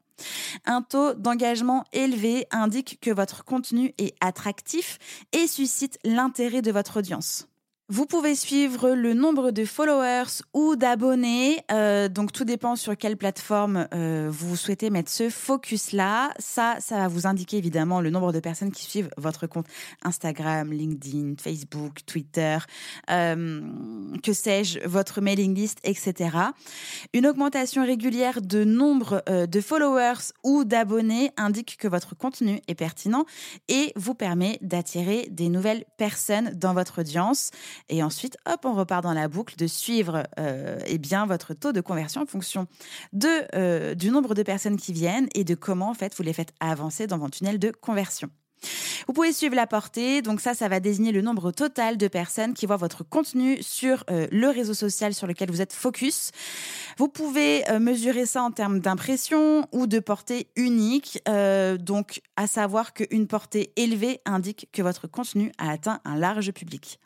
Un 0.65 0.82
taux 0.82 1.13
d'engagement 1.13 1.86
élevé 1.94 2.46
indique 2.51 3.00
que 3.01 3.12
votre 3.12 3.46
contenu 3.46 3.94
est 3.98 4.15
attractif 4.20 4.98
et 5.32 5.48
suscite 5.48 5.98
l'intérêt 6.03 6.62
de 6.62 6.72
votre 6.72 7.00
audience. 7.00 7.48
Vous 7.91 8.05
pouvez 8.05 8.36
suivre 8.36 8.91
le 8.91 9.15
nombre 9.15 9.50
de 9.50 9.65
followers 9.65 10.43
ou 10.53 10.75
d'abonnés. 10.75 11.58
Euh, 11.72 12.08
donc 12.08 12.31
tout 12.31 12.43
dépend 12.43 12.75
sur 12.75 12.96
quelle 12.96 13.17
plateforme 13.17 13.88
euh, 13.96 14.29
vous 14.31 14.55
souhaitez 14.55 14.91
mettre 14.91 15.10
ce 15.10 15.31
focus-là. 15.31 16.29
Ça, 16.38 16.77
ça 16.81 16.98
va 16.98 17.08
vous 17.08 17.25
indiquer 17.25 17.58
évidemment 17.58 18.00
le 18.00 18.12
nombre 18.12 18.31
de 18.31 18.39
personnes 18.39 18.72
qui 18.72 18.84
suivent 18.84 19.10
votre 19.17 19.48
compte 19.48 19.65
Instagram, 20.03 20.72
LinkedIn, 20.72 21.34
Facebook, 21.41 22.05
Twitter, 22.05 22.60
euh, 23.10 23.62
que 24.22 24.34
sais-je, 24.34 24.88
votre 24.88 25.19
mailing 25.19 25.55
list, 25.55 25.79
etc. 25.84 26.29
Une 27.15 27.25
augmentation 27.25 27.84
régulière 27.84 28.43
de 28.43 28.65
nombre 28.65 29.24
de 29.27 29.62
followers 29.62 30.31
ou 30.43 30.63
d'abonnés 30.63 31.31
indique 31.38 31.77
que 31.79 31.88
votre 31.88 32.15
contenu 32.15 32.62
est 32.67 32.75
pertinent 32.75 33.25
et 33.67 33.93
vous 33.96 34.13
permet 34.13 34.60
d'attirer 34.62 35.27
des 35.31 35.50
nouvelles 35.50 35.86
personnes 35.98 36.51
dans 36.51 36.75
votre 36.75 37.01
audience. 37.01 37.50
Et 37.88 38.04
ensuite, 38.04 38.38
hop, 38.46 38.62
on 38.66 38.74
repart 38.74 39.04
dans 39.04 39.14
la 39.14 39.28
boucle 39.28 39.56
de 39.58 39.68
suivre 39.68 40.24
euh, 40.40 40.80
eh 40.86 40.98
bien 40.98 41.26
votre 41.26 41.54
taux 41.54 41.72
de 41.72 41.82
conversion 41.82 42.22
en 42.22 42.26
fonction 42.26 42.68
de, 43.14 43.28
euh, 43.56 43.96
du 43.96 44.12
nombre 44.12 44.36
de 44.36 44.44
personnes 44.44 44.78
qui 44.78 44.94
viennent 44.94 45.28
et 45.34 45.44
de 45.44 45.56
comment 45.56 45.90
en 45.90 45.94
fait 45.94 46.14
vous 46.16 46.24
les 46.24 46.34
faites 46.34 46.54
avancer 46.60 47.08
dans 47.08 47.18
votre 47.18 47.38
tunnel 47.38 47.60
de 47.60 47.72
conversion. 47.72 48.30
Vous 49.08 49.14
pouvez 49.14 49.32
suivre 49.32 49.56
la 49.56 49.66
portée, 49.66 50.22
donc 50.22 50.42
ça, 50.42 50.54
ça 50.54 50.68
va 50.68 50.82
désigner 50.82 51.14
le 51.14 51.22
nombre 51.22 51.52
total 51.52 51.96
de 51.96 52.10
personnes 52.10 52.54
qui 52.54 52.66
voient 52.66 52.76
votre 52.76 53.06
contenu 53.06 53.58
sur 53.64 54.04
euh, 54.12 54.28
le 54.32 54.50
réseau 54.50 54.74
social 54.74 55.14
sur 55.14 55.28
lequel 55.28 55.50
vous 55.50 55.62
êtes 55.62 55.72
focus. 55.72 56.32
Vous 56.98 57.08
pouvez 57.08 57.64
mesurer 57.80 58.26
ça 58.26 58.44
en 58.44 58.52
termes 58.52 58.82
d'impression 58.82 59.66
ou 59.72 59.88
de 59.88 60.00
portée 60.00 60.48
unique, 60.58 61.24
donc 61.80 62.22
à 62.36 62.46
savoir 62.46 62.94
qu'une 62.94 63.28
portée 63.28 63.72
élevée 63.78 64.20
indique 64.26 64.68
que 64.74 64.82
votre 64.82 65.08
contenu 65.08 65.54
a 65.58 65.72
atteint 65.72 66.02
un 66.04 66.18
large 66.18 66.52
public. 66.52 67.00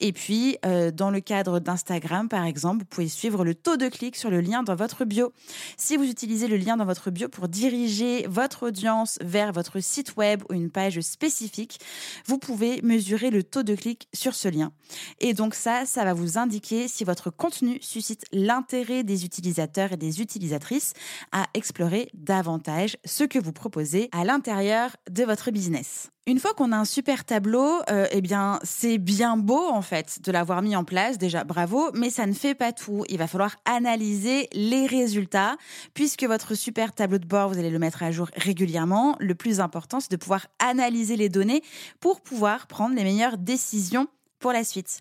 Et 0.00 0.12
puis, 0.12 0.56
euh, 0.64 0.90
dans 0.90 1.10
le 1.10 1.20
cadre 1.20 1.60
d'Instagram, 1.60 2.28
par 2.28 2.44
exemple, 2.44 2.80
vous 2.80 2.86
pouvez 2.86 3.08
suivre 3.08 3.44
le 3.44 3.54
taux 3.54 3.76
de 3.76 3.88
clic 3.88 4.16
sur 4.16 4.30
le 4.30 4.40
lien 4.40 4.62
dans 4.62 4.74
votre 4.74 5.04
bio. 5.04 5.32
Si 5.76 5.96
vous 5.96 6.04
utilisez 6.04 6.48
le 6.48 6.56
lien 6.56 6.76
dans 6.76 6.84
votre 6.84 7.10
bio 7.10 7.28
pour 7.28 7.48
diriger 7.48 8.26
votre 8.28 8.68
audience 8.68 9.18
vers 9.22 9.52
votre 9.52 9.80
site 9.80 10.16
web 10.16 10.42
ou 10.48 10.54
une 10.54 10.70
page 10.70 11.00
spécifique, 11.00 11.80
vous 12.26 12.38
pouvez 12.38 12.80
mesurer 12.82 13.30
le 13.30 13.42
taux 13.42 13.62
de 13.62 13.74
clic 13.74 14.08
sur 14.14 14.34
ce 14.34 14.48
lien. 14.48 14.72
Et 15.20 15.34
donc 15.34 15.54
ça, 15.54 15.86
ça 15.86 16.04
va 16.04 16.14
vous 16.14 16.38
indiquer 16.38 16.88
si 16.88 17.04
votre 17.04 17.30
contenu 17.30 17.78
suscite 17.80 18.24
l'intérêt 18.32 19.04
des 19.04 19.24
utilisateurs 19.24 19.92
et 19.92 19.96
des 19.96 20.20
utilisatrices 20.20 20.92
à 21.32 21.46
explorer 21.54 22.08
davantage 22.14 22.96
ce 23.04 23.24
que 23.24 23.38
vous 23.38 23.52
proposez 23.52 24.08
à 24.12 24.24
l'intérieur 24.24 24.96
de 25.10 25.24
votre 25.24 25.50
business. 25.50 26.10
Une 26.28 26.38
fois 26.38 26.52
qu'on 26.52 26.72
a 26.72 26.76
un 26.76 26.84
super 26.84 27.24
tableau, 27.24 27.80
euh, 27.90 28.06
eh 28.10 28.20
bien, 28.20 28.58
c'est 28.62 28.98
bien 28.98 29.37
beau 29.38 29.68
en 29.68 29.82
fait 29.82 30.20
de 30.22 30.32
l'avoir 30.32 30.62
mis 30.62 30.76
en 30.76 30.84
place. 30.84 31.18
Déjà, 31.18 31.44
bravo, 31.44 31.90
mais 31.94 32.10
ça 32.10 32.26
ne 32.26 32.32
fait 32.32 32.54
pas 32.54 32.72
tout. 32.72 33.04
Il 33.08 33.18
va 33.18 33.26
falloir 33.26 33.56
analyser 33.64 34.48
les 34.52 34.86
résultats, 34.86 35.56
puisque 35.94 36.24
votre 36.24 36.54
super 36.54 36.92
tableau 36.92 37.18
de 37.18 37.26
bord, 37.26 37.48
vous 37.48 37.58
allez 37.58 37.70
le 37.70 37.78
mettre 37.78 38.02
à 38.02 38.10
jour 38.10 38.28
régulièrement. 38.34 39.16
Le 39.18 39.34
plus 39.34 39.60
important, 39.60 40.00
c'est 40.00 40.10
de 40.10 40.16
pouvoir 40.16 40.46
analyser 40.58 41.16
les 41.16 41.28
données 41.28 41.62
pour 42.00 42.20
pouvoir 42.20 42.66
prendre 42.66 42.94
les 42.94 43.04
meilleures 43.04 43.38
décisions 43.38 44.08
pour 44.38 44.52
la 44.52 44.64
suite. 44.64 45.00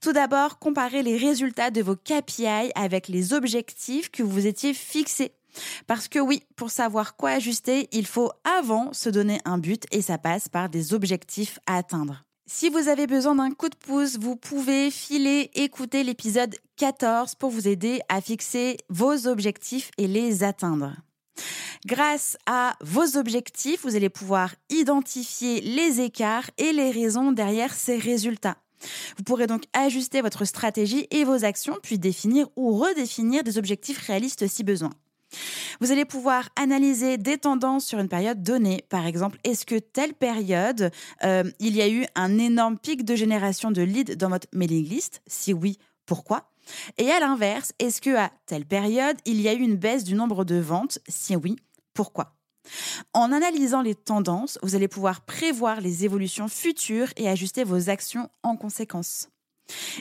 Tout 0.00 0.12
d'abord, 0.12 0.58
comparez 0.58 1.02
les 1.02 1.16
résultats 1.16 1.70
de 1.70 1.82
vos 1.82 1.96
KPI 1.96 2.72
avec 2.74 3.08
les 3.08 3.32
objectifs 3.32 4.10
que 4.10 4.22
vous 4.22 4.46
étiez 4.46 4.74
fixés. 4.74 5.32
Parce 5.86 6.08
que 6.08 6.18
oui, 6.18 6.42
pour 6.56 6.70
savoir 6.70 7.16
quoi 7.16 7.30
ajuster, 7.30 7.88
il 7.92 8.06
faut 8.06 8.32
avant 8.44 8.92
se 8.92 9.10
donner 9.10 9.40
un 9.44 9.58
but 9.58 9.84
et 9.90 10.02
ça 10.02 10.18
passe 10.18 10.48
par 10.48 10.68
des 10.68 10.94
objectifs 10.94 11.58
à 11.66 11.76
atteindre. 11.76 12.24
Si 12.54 12.68
vous 12.68 12.88
avez 12.88 13.06
besoin 13.06 13.36
d'un 13.36 13.50
coup 13.50 13.70
de 13.70 13.74
pouce, 13.74 14.18
vous 14.18 14.36
pouvez 14.36 14.90
filer 14.90 15.50
écouter 15.54 16.04
l'épisode 16.04 16.54
14 16.76 17.34
pour 17.36 17.48
vous 17.48 17.66
aider 17.66 18.00
à 18.10 18.20
fixer 18.20 18.76
vos 18.90 19.26
objectifs 19.26 19.90
et 19.96 20.06
les 20.06 20.44
atteindre. 20.44 20.94
Grâce 21.86 22.36
à 22.44 22.76
vos 22.82 23.16
objectifs, 23.16 23.80
vous 23.84 23.96
allez 23.96 24.10
pouvoir 24.10 24.54
identifier 24.68 25.62
les 25.62 26.02
écarts 26.02 26.50
et 26.58 26.74
les 26.74 26.90
raisons 26.90 27.32
derrière 27.32 27.72
ces 27.72 27.96
résultats. 27.96 28.58
Vous 29.16 29.24
pourrez 29.24 29.46
donc 29.46 29.62
ajuster 29.72 30.20
votre 30.20 30.44
stratégie 30.44 31.06
et 31.10 31.24
vos 31.24 31.46
actions, 31.46 31.78
puis 31.82 31.98
définir 31.98 32.48
ou 32.54 32.76
redéfinir 32.76 33.44
des 33.44 33.56
objectifs 33.56 33.98
réalistes 34.06 34.46
si 34.46 34.62
besoin. 34.62 34.90
Vous 35.80 35.92
allez 35.92 36.04
pouvoir 36.04 36.48
analyser 36.56 37.18
des 37.18 37.38
tendances 37.38 37.86
sur 37.86 37.98
une 37.98 38.08
période 38.08 38.42
donnée. 38.42 38.84
Par 38.88 39.06
exemple, 39.06 39.38
est-ce 39.44 39.66
que 39.66 39.78
telle 39.78 40.14
période, 40.14 40.90
euh, 41.24 41.44
il 41.58 41.76
y 41.76 41.82
a 41.82 41.88
eu 41.88 42.06
un 42.14 42.38
énorme 42.38 42.78
pic 42.78 43.04
de 43.04 43.14
génération 43.14 43.70
de 43.70 43.82
leads 43.82 44.16
dans 44.16 44.28
votre 44.28 44.48
mailing 44.52 44.88
list? 44.88 45.22
Si 45.26 45.52
oui, 45.52 45.78
pourquoi? 46.06 46.50
Et 46.98 47.10
à 47.10 47.20
l'inverse, 47.20 47.72
est-ce 47.78 48.00
que 48.00 48.14
à 48.16 48.30
telle 48.46 48.66
période, 48.66 49.16
il 49.24 49.40
y 49.40 49.48
a 49.48 49.54
eu 49.54 49.60
une 49.60 49.76
baisse 49.76 50.04
du 50.04 50.14
nombre 50.14 50.44
de 50.44 50.56
ventes? 50.56 50.98
Si 51.08 51.34
oui, 51.36 51.56
pourquoi? 51.94 52.34
En 53.12 53.32
analysant 53.32 53.82
les 53.82 53.94
tendances, 53.94 54.58
vous 54.62 54.76
allez 54.76 54.88
pouvoir 54.88 55.22
prévoir 55.22 55.80
les 55.80 56.04
évolutions 56.04 56.48
futures 56.48 57.08
et 57.16 57.28
ajuster 57.28 57.64
vos 57.64 57.90
actions 57.90 58.28
en 58.42 58.56
conséquence. 58.56 59.28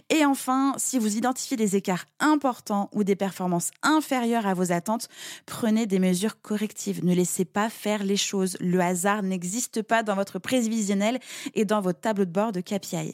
Et 0.09 0.25
enfin, 0.25 0.73
si 0.77 0.97
vous 0.97 1.17
identifiez 1.17 1.57
des 1.57 1.75
écarts 1.75 2.05
importants 2.19 2.89
ou 2.93 3.03
des 3.03 3.15
performances 3.15 3.71
inférieures 3.83 4.47
à 4.47 4.53
vos 4.53 4.71
attentes, 4.71 5.07
prenez 5.45 5.85
des 5.85 5.99
mesures 5.99 6.41
correctives. 6.41 7.03
Ne 7.05 7.13
laissez 7.13 7.45
pas 7.45 7.69
faire 7.69 8.03
les 8.03 8.17
choses. 8.17 8.57
Le 8.59 8.79
hasard 8.79 9.23
n'existe 9.23 9.81
pas 9.81 10.03
dans 10.03 10.15
votre 10.15 10.39
prévisionnel 10.39 11.19
et 11.53 11.65
dans 11.65 11.81
votre 11.81 11.99
tableau 11.99 12.25
de 12.25 12.31
bord 12.31 12.51
de 12.51 12.61
KPI. 12.61 13.13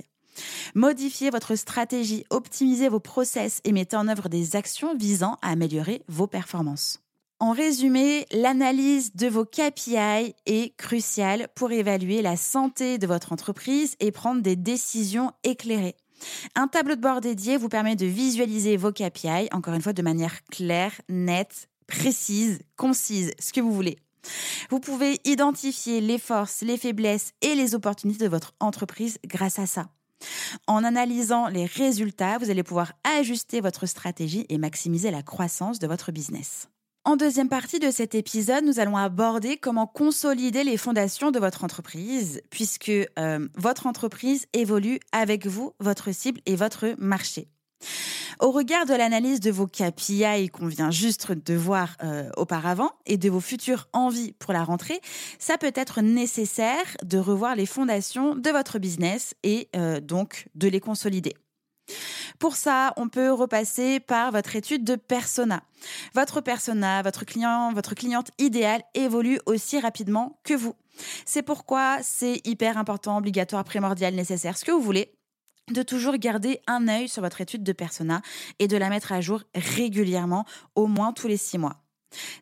Modifiez 0.76 1.30
votre 1.30 1.56
stratégie, 1.56 2.26
optimisez 2.30 2.90
vos 2.90 3.00
process 3.00 3.62
et 3.64 3.72
mettez 3.72 3.96
en 3.96 4.08
œuvre 4.08 4.30
des 4.30 4.56
actions 4.56 4.96
visant 4.96 5.38
à 5.42 5.50
améliorer 5.50 6.04
vos 6.08 6.28
performances. 6.28 7.00
En 7.40 7.52
résumé, 7.52 8.26
l'analyse 8.32 9.16
de 9.16 9.28
vos 9.28 9.46
KPI 9.46 10.34
est 10.48 10.76
cruciale 10.76 11.50
pour 11.54 11.72
évaluer 11.72 12.24
la 12.24 12.36
santé 12.36 12.98
de 12.98 13.06
votre 13.06 13.32
entreprise 13.32 13.96
et 14.00 14.12
prendre 14.12 14.42
des 14.42 14.56
décisions 14.56 15.32
éclairées. 15.44 15.96
Un 16.56 16.68
tableau 16.68 16.96
de 16.96 17.02
bord 17.02 17.22
dédié 17.22 17.58
vous 17.58 17.70
permet 17.70 17.96
de 17.96 18.06
visualiser 18.06 18.78
vos 18.78 18.92
KPI, 18.92 19.50
encore 19.52 19.74
une 19.74 19.82
fois, 19.82 19.94
de 19.94 20.02
manière 20.02 20.44
claire, 20.46 20.94
nette, 21.10 21.70
précise, 21.88 22.60
concise, 22.76 23.32
ce 23.40 23.54
que 23.54 23.62
vous 23.62 23.74
voulez. 23.74 23.98
Vous 24.70 24.80
pouvez 24.80 25.20
identifier 25.26 26.02
les 26.02 26.18
forces, 26.18 26.62
les 26.62 26.78
faiblesses 26.78 27.32
et 27.42 27.56
les 27.56 27.76
opportunités 27.76 28.26
de 28.26 28.30
votre 28.30 28.54
entreprise 28.60 29.20
grâce 29.26 29.60
à 29.60 29.66
ça. 29.66 29.88
En 30.66 30.84
analysant 30.84 31.48
les 31.48 31.66
résultats, 31.66 32.38
vous 32.40 32.50
allez 32.50 32.64
pouvoir 32.64 32.94
ajuster 33.04 33.62
votre 33.62 33.86
stratégie 33.86 34.46
et 34.50 34.58
maximiser 34.58 35.12
la 35.12 35.22
croissance 35.22 35.80
de 35.80 35.88
votre 35.88 36.12
business. 36.12 36.70
En 37.08 37.16
deuxième 37.16 37.48
partie 37.48 37.80
de 37.80 37.90
cet 37.90 38.16
épisode, 38.16 38.66
nous 38.66 38.82
allons 38.82 38.98
aborder 38.98 39.56
comment 39.56 39.88
consolider 39.88 40.66
les 40.66 40.76
fondations 40.76 41.32
de 41.32 41.40
votre 41.40 41.64
entreprise, 41.64 42.42
puisque 42.50 42.92
euh, 42.92 43.48
votre 43.56 43.88
entreprise 43.88 44.46
évolue 44.52 45.00
avec 45.14 45.48
vous, 45.48 45.72
votre 45.80 46.14
cible 46.14 46.42
et 46.46 46.58
votre 46.58 46.96
marché. 46.98 47.48
Au 48.42 48.52
regard 48.52 48.86
de 48.86 48.94
l'analyse 48.94 49.40
de 49.40 49.52
vos 49.52 49.68
KPI 49.68 50.50
qu'on 50.50 50.68
vient 50.68 50.92
juste 50.92 51.32
de 51.32 51.54
voir 51.54 51.96
euh, 52.04 52.30
auparavant 52.36 52.92
et 53.06 53.16
de 53.16 53.30
vos 53.30 53.40
futures 53.40 53.88
envies 53.94 54.34
pour 54.34 54.52
la 54.52 54.66
rentrée, 54.66 55.00
ça 55.40 55.58
peut 55.58 55.72
être 55.76 56.02
nécessaire 56.02 56.98
de 57.06 57.18
revoir 57.18 57.56
les 57.56 57.66
fondations 57.66 58.36
de 58.36 58.50
votre 58.50 58.80
business 58.80 59.34
et 59.44 59.70
euh, 59.78 60.02
donc 60.02 60.50
de 60.56 60.68
les 60.68 60.82
consolider. 60.82 61.36
Pour 62.40 62.56
ça, 62.56 62.94
on 62.98 63.10
peut 63.10 63.32
repasser 63.32 64.00
par 64.00 64.32
votre 64.32 64.56
étude 64.56 64.84
de 64.84 64.96
persona. 64.96 65.64
Votre 66.14 66.42
persona, 66.42 67.02
votre 67.02 67.26
client, 67.26 67.74
votre 67.74 67.96
cliente 67.96 68.32
idéale 68.38 68.84
évolue 68.94 69.40
aussi 69.46 69.80
rapidement 69.80 70.40
que 70.44 70.54
vous. 70.54 70.76
C'est 71.26 71.44
pourquoi 71.44 71.98
c'est 72.02 72.42
hyper 72.46 72.78
important, 72.78 73.18
obligatoire, 73.18 73.64
primordial, 73.64 74.14
nécessaire, 74.16 74.58
ce 74.58 74.66
que 74.66 74.72
vous 74.72 74.82
voulez, 74.82 75.14
de 75.72 75.84
toujours 75.84 76.16
garder 76.18 76.62
un 76.68 76.88
œil 76.88 77.10
sur 77.10 77.22
votre 77.22 77.42
étude 77.42 77.64
de 77.64 77.74
persona 77.74 78.22
et 78.60 78.68
de 78.68 78.78
la 78.78 78.90
mettre 78.90 79.12
à 79.12 79.22
jour 79.22 79.44
régulièrement, 79.54 80.46
au 80.76 80.88
moins 80.88 81.14
tous 81.14 81.28
les 81.28 81.38
six 81.38 81.58
mois. 81.58 81.84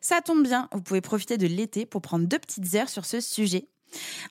Ça 0.00 0.20
tombe 0.20 0.44
bien, 0.44 0.68
vous 0.72 0.80
pouvez 0.80 1.00
profiter 1.00 1.38
de 1.38 1.46
l'été 1.46 1.86
pour 1.86 2.00
prendre 2.00 2.26
deux 2.26 2.38
petites 2.38 2.74
heures 2.74 2.88
sur 2.88 3.04
ce 3.04 3.20
sujet. 3.20 3.68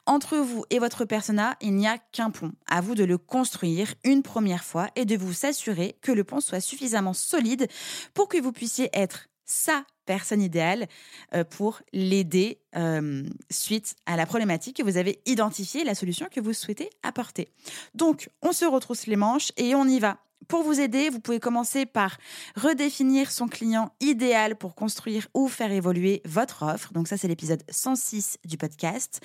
Entre 0.05 0.37
vous 0.37 0.65
et 0.69 0.79
votre 0.79 1.05
persona, 1.05 1.55
il 1.61 1.75
n'y 1.75 1.87
a 1.87 1.97
qu'un 1.97 2.29
pont. 2.29 2.51
À 2.67 2.81
vous 2.81 2.95
de 2.95 3.03
le 3.03 3.17
construire 3.17 3.93
une 4.03 4.23
première 4.23 4.63
fois 4.63 4.89
et 4.95 5.05
de 5.05 5.17
vous 5.17 5.45
assurer 5.45 5.97
que 6.01 6.11
le 6.11 6.23
pont 6.23 6.39
soit 6.39 6.59
suffisamment 6.59 7.13
solide 7.13 7.67
pour 8.13 8.27
que 8.27 8.41
vous 8.41 8.51
puissiez 8.51 8.89
être 8.93 9.29
sa 9.45 9.85
personne 10.05 10.41
idéale 10.41 10.87
euh, 11.33 11.43
pour 11.43 11.81
l'aider 11.93 12.59
euh, 12.75 13.23
suite 13.51 13.95
à 14.05 14.15
la 14.17 14.25
problématique 14.25 14.77
que 14.77 14.83
vous 14.83 14.97
avez 14.97 15.19
identifiée, 15.25 15.83
la 15.83 15.95
solution 15.95 16.27
que 16.31 16.39
vous 16.39 16.53
souhaitez 16.53 16.89
apporter. 17.03 17.49
Donc, 17.93 18.29
on 18.41 18.51
se 18.51 18.65
retrousse 18.65 19.07
les 19.07 19.15
manches 19.15 19.51
et 19.57 19.75
on 19.75 19.85
y 19.85 19.99
va 19.99 20.17
pour 20.47 20.63
vous 20.63 20.79
aider, 20.79 21.09
vous 21.09 21.19
pouvez 21.19 21.39
commencer 21.39 21.85
par 21.85 22.17
redéfinir 22.55 23.31
son 23.31 23.47
client 23.47 23.91
idéal 23.99 24.55
pour 24.55 24.75
construire 24.75 25.27
ou 25.33 25.47
faire 25.47 25.71
évoluer 25.71 26.21
votre 26.25 26.63
offre. 26.63 26.93
Donc 26.93 27.07
ça, 27.07 27.17
c'est 27.17 27.27
l'épisode 27.27 27.63
106 27.69 28.37
du 28.45 28.57
podcast. 28.57 29.21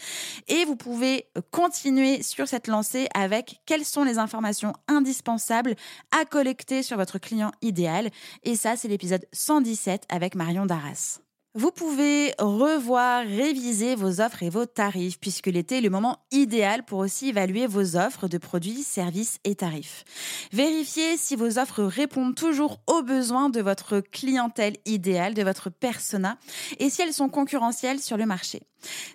Et 0.49 0.65
vous 0.65 0.77
pouvez 0.77 1.27
continuer 1.51 2.23
sur 2.23 2.49
cette 2.49 2.67
lancée 2.67 3.09
avec 3.15 3.61
quelles 3.67 3.85
sont 3.85 4.05
les 4.05 4.19
informations 4.19 4.73
indispensables 4.89 5.75
à 6.19 6.25
collecter 6.25 6.83
sur 6.83 6.97
votre 6.97 7.19
client 7.19 7.53
idéal. 7.63 8.11
Et 8.43 8.57
ça, 8.57 8.77
c'est 8.77 8.89
l'épisode 8.89 9.27
117 9.33 10.05
avec 10.09 10.35
Marion 10.35 10.67
Darras. 10.67 11.30
Vous 11.57 11.73
pouvez 11.73 12.33
revoir, 12.39 13.25
réviser 13.25 13.97
vos 13.97 14.21
offres 14.21 14.45
et 14.45 14.51
vos 14.51 14.67
tarifs, 14.67 15.19
puisque 15.19 15.49
l'été 15.49 15.79
est 15.79 15.81
le 15.81 15.91
moment 15.91 16.19
idéal 16.31 16.85
pour 16.85 17.01
aussi 17.01 17.31
évaluer 17.31 17.67
vos 17.67 17.97
offres 17.97 18.29
de 18.29 18.39
produits, 18.39 18.85
services 18.85 19.39
et 19.43 19.57
tarifs. 19.57 20.05
Vérifiez 20.53 21.17
si 21.17 21.35
vos 21.35 21.59
offres 21.59 21.83
répondent 21.83 22.37
toujours 22.37 22.79
aux 22.87 23.03
besoins 23.03 23.51
de 23.51 23.61
votre 23.61 23.99
clientèle 23.99 24.77
idéale, 24.85 25.35
de 25.35 25.43
votre 25.43 25.71
persona, 25.71 26.39
et 26.79 26.89
si 26.89 27.03
elles 27.03 27.13
sont 27.13 27.29
concurrentielles 27.29 28.01
sur 28.01 28.17
le 28.17 28.27
marché. 28.27 28.63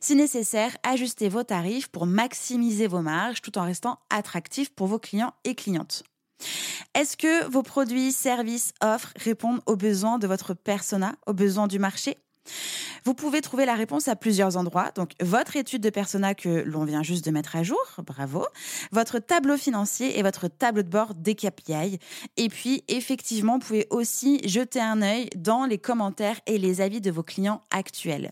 Si 0.01 0.13
nécessaire, 0.13 0.75
ajustez 0.83 1.29
vos 1.29 1.43
tarifs 1.43 1.87
pour 1.87 2.05
maximiser 2.05 2.87
vos 2.87 3.01
marges 3.01 3.41
tout 3.41 3.57
en 3.57 3.63
restant 3.63 3.99
attractifs 4.09 4.73
pour 4.75 4.87
vos 4.87 4.99
clients 4.99 5.33
et 5.45 5.55
clientes. 5.55 6.03
Est-ce 6.95 7.15
que 7.15 7.49
vos 7.49 7.63
produits, 7.63 8.11
services, 8.11 8.73
offres 8.83 9.13
répondent 9.15 9.61
aux 9.67 9.77
besoins 9.77 10.19
de 10.19 10.27
votre 10.27 10.53
persona, 10.53 11.15
aux 11.27 11.33
besoins 11.33 11.67
du 11.67 11.79
marché? 11.79 12.17
Vous 13.03 13.13
pouvez 13.13 13.41
trouver 13.41 13.65
la 13.65 13.75
réponse 13.75 14.07
à 14.07 14.15
plusieurs 14.15 14.57
endroits. 14.57 14.91
Donc, 14.95 15.11
votre 15.21 15.55
étude 15.55 15.81
de 15.81 15.89
persona 15.89 16.33
que 16.33 16.63
l'on 16.65 16.85
vient 16.85 17.03
juste 17.03 17.25
de 17.25 17.31
mettre 17.31 17.55
à 17.55 17.63
jour, 17.63 17.83
bravo. 18.05 18.45
Votre 18.91 19.19
tableau 19.19 19.57
financier 19.57 20.17
et 20.17 20.23
votre 20.23 20.47
tableau 20.47 20.83
de 20.83 20.89
bord 20.89 21.13
des 21.13 21.35
KPI. 21.35 21.99
Et 22.37 22.49
puis, 22.49 22.83
effectivement, 22.87 23.53
vous 23.53 23.65
pouvez 23.65 23.87
aussi 23.89 24.47
jeter 24.47 24.81
un 24.81 25.01
œil 25.01 25.29
dans 25.35 25.65
les 25.65 25.77
commentaires 25.77 26.39
et 26.45 26.57
les 26.57 26.81
avis 26.81 27.01
de 27.01 27.11
vos 27.11 27.23
clients 27.23 27.61
actuels. 27.71 28.31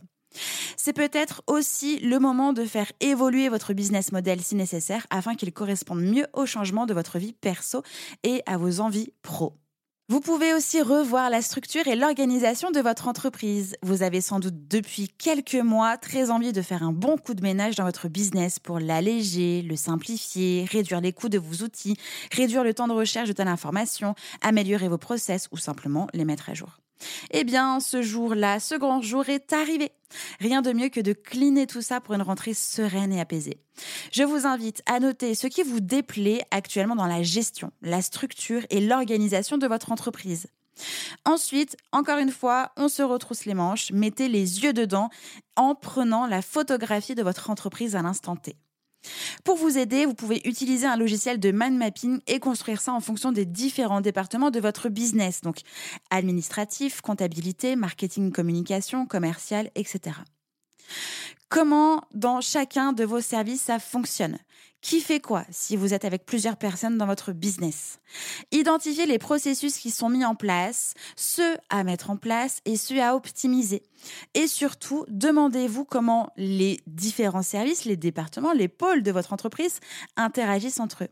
C'est 0.78 0.94
peut-être 0.94 1.44
aussi 1.48 2.00
le 2.00 2.20
moment 2.20 2.54
de 2.54 2.66
faire 2.66 2.92
évoluer 3.00 3.50
votre 3.50 3.74
business 3.74 4.12
model 4.12 4.42
si 4.42 4.56
nécessaire 4.56 5.06
afin 5.10 5.36
qu'il 5.36 5.54
corresponde 5.54 6.02
mieux 6.02 6.28
au 6.34 6.46
changement 6.46 6.86
de 6.86 6.94
votre 6.94 7.20
vie 7.20 7.34
perso 7.34 7.84
et 8.24 8.42
à 8.46 8.58
vos 8.58 8.80
envies 8.80 9.14
pro. 9.22 9.54
Vous 10.10 10.20
pouvez 10.20 10.54
aussi 10.54 10.82
revoir 10.82 11.30
la 11.30 11.42
structure 11.42 11.88
et 11.88 11.96
l'organisation 11.96 12.72
de 12.72 12.82
votre 12.82 13.08
entreprise. 13.08 13.78
Vous 13.84 14.04
avez 14.04 14.20
sans 14.20 14.42
doute 14.42 14.68
depuis 14.68 15.08
quelques 15.08 15.56
mois 15.56 15.96
très 15.96 16.30
envie 16.30 16.52
de 16.52 16.62
faire 16.62 16.84
un 16.84 16.92
bon 16.92 17.18
coup 17.18 17.34
de 17.34 17.42
ménage 17.42 17.76
dans 17.76 17.86
votre 17.86 18.10
business 18.10 18.60
pour 18.60 18.80
l'alléger, 18.80 19.62
le 19.62 19.78
simplifier, 19.78 20.66
réduire 20.70 21.00
les 21.00 21.14
coûts 21.14 21.30
de 21.30 21.40
vos 21.40 21.64
outils, 21.64 21.96
réduire 22.34 22.66
le 22.66 22.74
temps 22.74 22.90
de 22.90 22.94
recherche 22.94 23.30
de 23.30 23.34
telle 23.34 23.48
information, 23.48 24.14
améliorer 24.42 24.90
vos 24.90 24.98
process 24.98 25.48
ou 25.54 25.58
simplement 25.58 26.08
les 26.14 26.26
mettre 26.26 26.50
à 26.50 26.54
jour. 26.54 26.83
Eh 27.32 27.44
bien, 27.44 27.80
ce 27.80 28.02
jour-là, 28.02 28.60
ce 28.60 28.76
grand 28.76 29.02
jour 29.02 29.30
est 29.30 29.54
arrivé. 29.54 29.92
Rien 30.40 30.62
de 30.62 30.72
mieux 30.74 30.90
que 30.90 31.00
de 31.00 31.14
cleaner 31.14 31.68
tout 31.68 31.82
ça 31.82 32.02
pour 32.02 32.14
une 32.14 32.22
rentrée 32.22 32.54
sereine 32.54 33.14
et 33.14 33.20
apaisée. 33.20 33.60
Je 34.12 34.24
vous 34.24 34.46
invite 34.46 34.82
à 34.86 35.00
noter 35.00 35.36
ce 35.36 35.48
qui 35.48 35.64
vous 35.64 35.80
déplaît 35.80 36.46
actuellement 36.52 36.96
dans 36.96 37.08
la 37.08 37.24
gestion, 37.24 37.72
la 37.82 38.02
structure 38.02 38.62
et 38.70 38.80
l'organisation 38.80 39.58
de 39.58 39.68
votre 39.68 39.92
entreprise. 39.92 40.48
Ensuite, 41.26 41.78
encore 41.92 42.18
une 42.18 42.32
fois, 42.32 42.72
on 42.78 42.88
se 42.88 43.04
retrousse 43.04 43.46
les 43.46 43.54
manches, 43.54 43.92
mettez 43.92 44.28
les 44.28 44.64
yeux 44.64 44.74
dedans 44.74 45.10
en 45.56 45.76
prenant 45.76 46.26
la 46.26 46.42
photographie 46.42 47.16
de 47.16 47.24
votre 47.24 47.50
entreprise 47.50 47.96
à 47.96 48.02
l'instant 48.02 48.36
T. 48.36 48.56
Pour 49.44 49.58
vous 49.58 49.78
aider, 49.78 50.06
vous 50.06 50.14
pouvez 50.14 50.42
utiliser 50.46 50.88
un 50.88 50.96
logiciel 50.96 51.40
de 51.40 51.52
mind 51.52 51.78
mapping 51.78 52.20
et 52.28 52.40
construire 52.40 52.82
ça 52.82 52.94
en 52.94 53.00
fonction 53.00 53.32
des 53.32 53.46
différents 53.46 54.02
départements 54.02 54.52
de 54.52 54.60
votre 54.60 54.90
business, 54.90 55.42
donc 55.42 55.58
administratif, 56.10 57.02
comptabilité, 57.02 57.76
marketing, 57.76 58.32
communication, 58.32 59.06
commercial, 59.06 59.70
etc. 59.76 60.16
Comment 61.50 62.02
dans 62.14 62.42
chacun 62.42 62.94
de 62.94 63.04
vos 63.04 63.22
services 63.22 63.64
ça 63.64 63.80
fonctionne? 63.80 64.38
Qui 64.84 65.00
fait 65.00 65.22
quoi 65.22 65.46
si 65.50 65.78
vous 65.78 65.94
êtes 65.94 66.04
avec 66.04 66.26
plusieurs 66.26 66.58
personnes 66.58 66.98
dans 66.98 67.06
votre 67.06 67.32
business? 67.32 68.00
Identifiez 68.52 69.06
les 69.06 69.18
processus 69.18 69.78
qui 69.78 69.92
sont 69.92 70.10
mis 70.10 70.26
en 70.26 70.36
place, 70.36 70.94
ceux 71.16 71.56
à 71.70 71.86
mettre 71.86 72.10
en 72.10 72.18
place 72.18 72.60
et 72.66 72.76
ceux 72.76 73.02
à 73.02 73.16
optimiser. 73.16 73.82
Et 74.34 74.46
surtout, 74.46 75.06
demandez-vous 75.08 75.86
comment 75.86 76.34
les 76.36 76.82
différents 76.86 77.44
services, 77.44 77.86
les 77.86 77.96
départements, 77.96 78.52
les 78.52 78.68
pôles 78.68 79.04
de 79.04 79.12
votre 79.12 79.32
entreprise 79.32 79.80
interagissent 80.18 80.82
entre 80.82 81.06
eux. 81.06 81.10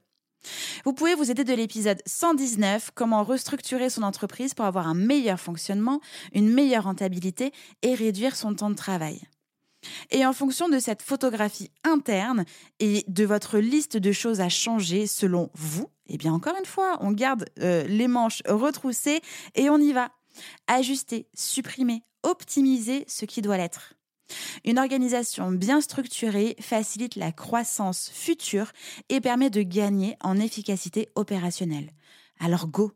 Vous 0.83 0.91
pouvez 0.91 1.15
vous 1.15 1.31
aider 1.31 1.45
de 1.45 1.53
l'épisode 1.53 2.01
119, 2.05 2.91
comment 2.93 3.23
restructurer 3.23 3.89
son 3.89 4.03
entreprise 4.03 4.53
pour 4.53 4.65
avoir 4.65 4.85
un 4.85 4.95
meilleur 4.95 5.39
fonctionnement, 5.39 6.01
une 6.33 6.51
meilleure 6.51 6.83
rentabilité 6.83 7.53
et 7.83 7.95
réduire 7.95 8.35
son 8.35 8.53
temps 8.53 8.69
de 8.69 8.75
travail. 8.75 9.21
Et 10.09 10.25
en 10.25 10.33
fonction 10.33 10.69
de 10.69 10.79
cette 10.79 11.01
photographie 11.01 11.71
interne 11.83 12.45
et 12.79 13.03
de 13.07 13.25
votre 13.25 13.57
liste 13.57 13.97
de 13.97 14.11
choses 14.11 14.41
à 14.41 14.49
changer 14.49 15.07
selon 15.07 15.49
vous, 15.53 15.87
eh 16.07 16.17
bien 16.17 16.33
encore 16.33 16.55
une 16.59 16.65
fois, 16.65 16.97
on 17.01 17.11
garde 17.11 17.45
euh, 17.59 17.83
les 17.87 18.07
manches 18.07 18.41
retroussées 18.47 19.21
et 19.55 19.69
on 19.69 19.77
y 19.77 19.93
va. 19.93 20.11
Ajuster, 20.67 21.27
supprimer, 21.33 22.03
optimiser 22.23 23.05
ce 23.07 23.25
qui 23.25 23.41
doit 23.41 23.57
l'être. 23.57 23.95
Une 24.63 24.79
organisation 24.79 25.51
bien 25.51 25.81
structurée 25.81 26.55
facilite 26.59 27.15
la 27.15 27.31
croissance 27.31 28.09
future 28.13 28.71
et 29.09 29.19
permet 29.19 29.49
de 29.49 29.61
gagner 29.61 30.15
en 30.21 30.37
efficacité 30.37 31.09
opérationnelle. 31.15 31.91
Alors 32.39 32.67
go, 32.67 32.93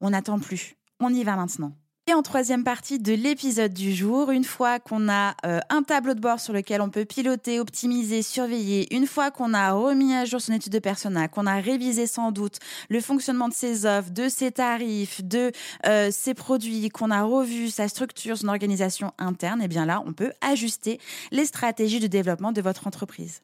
on 0.00 0.10
n'attend 0.10 0.38
plus, 0.38 0.76
on 1.00 1.12
y 1.12 1.24
va 1.24 1.36
maintenant. 1.36 1.76
Et 2.08 2.14
en 2.14 2.22
troisième 2.22 2.64
partie 2.64 2.98
de 2.98 3.12
l'épisode 3.12 3.74
du 3.74 3.94
jour, 3.94 4.30
une 4.30 4.44
fois 4.44 4.78
qu'on 4.80 5.10
a 5.10 5.34
euh, 5.44 5.60
un 5.68 5.82
tableau 5.82 6.14
de 6.14 6.20
bord 6.20 6.40
sur 6.40 6.54
lequel 6.54 6.80
on 6.80 6.88
peut 6.88 7.04
piloter, 7.04 7.60
optimiser, 7.60 8.22
surveiller, 8.22 8.94
une 8.96 9.06
fois 9.06 9.30
qu'on 9.30 9.52
a 9.52 9.72
remis 9.72 10.14
à 10.14 10.24
jour 10.24 10.40
son 10.40 10.54
étude 10.54 10.72
de 10.72 10.78
persona, 10.78 11.28
qu'on 11.28 11.44
a 11.44 11.56
révisé 11.56 12.06
sans 12.06 12.32
doute 12.32 12.60
le 12.88 13.02
fonctionnement 13.02 13.48
de 13.48 13.52
ses 13.52 13.84
offres, 13.84 14.10
de 14.10 14.30
ses 14.30 14.52
tarifs, 14.52 15.22
de 15.22 15.52
euh, 15.84 16.08
ses 16.10 16.32
produits, 16.32 16.88
qu'on 16.88 17.10
a 17.10 17.24
revu 17.24 17.68
sa 17.68 17.88
structure, 17.88 18.38
son 18.38 18.48
organisation 18.48 19.12
interne, 19.18 19.60
et 19.60 19.66
eh 19.66 19.68
bien 19.68 19.84
là, 19.84 20.02
on 20.06 20.14
peut 20.14 20.32
ajuster 20.40 21.00
les 21.30 21.44
stratégies 21.44 22.00
de 22.00 22.06
développement 22.06 22.52
de 22.52 22.62
votre 22.62 22.86
entreprise. 22.86 23.42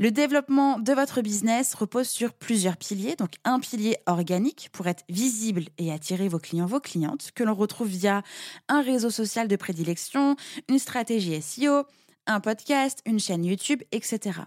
Le 0.00 0.12
développement 0.12 0.78
de 0.78 0.92
votre 0.92 1.22
business 1.22 1.74
repose 1.74 2.06
sur 2.06 2.32
plusieurs 2.32 2.76
piliers. 2.76 3.16
Donc 3.16 3.32
un 3.44 3.58
pilier 3.58 3.96
organique 4.06 4.68
pour 4.72 4.86
être 4.86 5.02
visible 5.08 5.64
et 5.76 5.92
attirer 5.92 6.28
vos 6.28 6.38
clients, 6.38 6.66
vos 6.66 6.78
clientes, 6.78 7.32
que 7.34 7.42
l'on 7.42 7.54
retrouve 7.54 7.88
via 7.88 8.22
un 8.68 8.80
réseau 8.80 9.10
social 9.10 9.48
de 9.48 9.56
prédilection, 9.56 10.36
une 10.68 10.78
stratégie 10.78 11.42
SEO, 11.42 11.82
un 12.28 12.38
podcast, 12.38 13.00
une 13.06 13.18
chaîne 13.18 13.44
YouTube, 13.44 13.82
etc. 13.90 14.42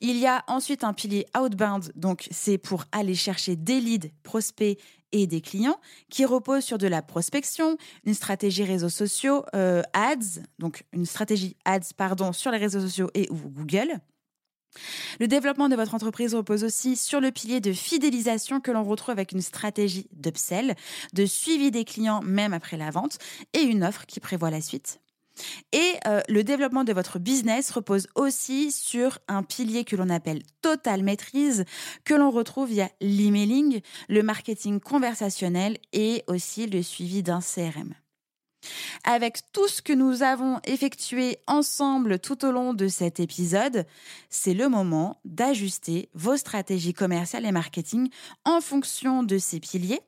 Il 0.00 0.16
y 0.16 0.26
a 0.26 0.42
ensuite 0.48 0.82
un 0.82 0.92
pilier 0.92 1.24
outbound, 1.40 1.92
donc 1.94 2.26
c'est 2.32 2.58
pour 2.58 2.84
aller 2.90 3.14
chercher 3.14 3.54
des 3.54 3.80
leads, 3.80 4.10
prospects 4.24 4.78
et 5.12 5.26
des 5.28 5.40
clients, 5.40 5.78
qui 6.10 6.24
repose 6.24 6.64
sur 6.64 6.78
de 6.78 6.88
la 6.88 7.00
prospection, 7.00 7.76
une 8.04 8.14
stratégie 8.14 8.64
réseaux 8.64 8.88
sociaux, 8.88 9.44
euh, 9.54 9.82
ads, 9.92 10.42
donc 10.58 10.84
une 10.92 11.06
stratégie 11.06 11.56
ads 11.64 11.94
pardon 11.96 12.32
sur 12.32 12.50
les 12.50 12.58
réseaux 12.58 12.80
sociaux 12.80 13.10
et 13.14 13.28
Google. 13.30 14.00
Le 15.20 15.28
développement 15.28 15.68
de 15.68 15.76
votre 15.76 15.94
entreprise 15.94 16.34
repose 16.34 16.64
aussi 16.64 16.96
sur 16.96 17.20
le 17.20 17.30
pilier 17.30 17.60
de 17.60 17.72
fidélisation 17.72 18.60
que 18.60 18.70
l'on 18.70 18.84
retrouve 18.84 19.10
avec 19.10 19.32
une 19.32 19.42
stratégie 19.42 20.08
d'upsell, 20.12 20.74
de 21.12 21.26
suivi 21.26 21.70
des 21.70 21.84
clients 21.84 22.22
même 22.22 22.52
après 22.52 22.76
la 22.76 22.90
vente 22.90 23.18
et 23.52 23.62
une 23.62 23.84
offre 23.84 24.06
qui 24.06 24.20
prévoit 24.20 24.50
la 24.50 24.60
suite. 24.60 25.00
Et 25.72 25.94
euh, 26.06 26.20
le 26.28 26.44
développement 26.44 26.84
de 26.84 26.92
votre 26.92 27.18
business 27.18 27.70
repose 27.70 28.06
aussi 28.14 28.70
sur 28.70 29.18
un 29.28 29.42
pilier 29.42 29.84
que 29.84 29.96
l'on 29.96 30.08
appelle 30.08 30.42
total 30.62 31.02
maîtrise, 31.02 31.64
que 32.04 32.14
l'on 32.14 32.30
retrouve 32.30 32.68
via 32.68 32.88
l'emailing, 33.00 33.80
le 34.08 34.22
marketing 34.22 34.80
conversationnel 34.80 35.78
et 35.92 36.22
aussi 36.28 36.66
le 36.66 36.82
suivi 36.82 37.22
d'un 37.22 37.40
CRM. 37.40 37.94
Avec 39.04 39.40
tout 39.52 39.68
ce 39.68 39.82
que 39.82 39.92
nous 39.92 40.22
avons 40.22 40.60
effectué 40.64 41.38
ensemble 41.46 42.18
tout 42.18 42.44
au 42.44 42.52
long 42.52 42.74
de 42.74 42.88
cet 42.88 43.20
épisode, 43.20 43.86
c'est 44.30 44.54
le 44.54 44.68
moment 44.68 45.20
d'ajuster 45.24 46.08
vos 46.14 46.36
stratégies 46.36 46.94
commerciales 46.94 47.46
et 47.46 47.52
marketing 47.52 48.08
en 48.44 48.60
fonction 48.60 49.22
de 49.22 49.38
ces 49.38 49.60
piliers 49.60 50.00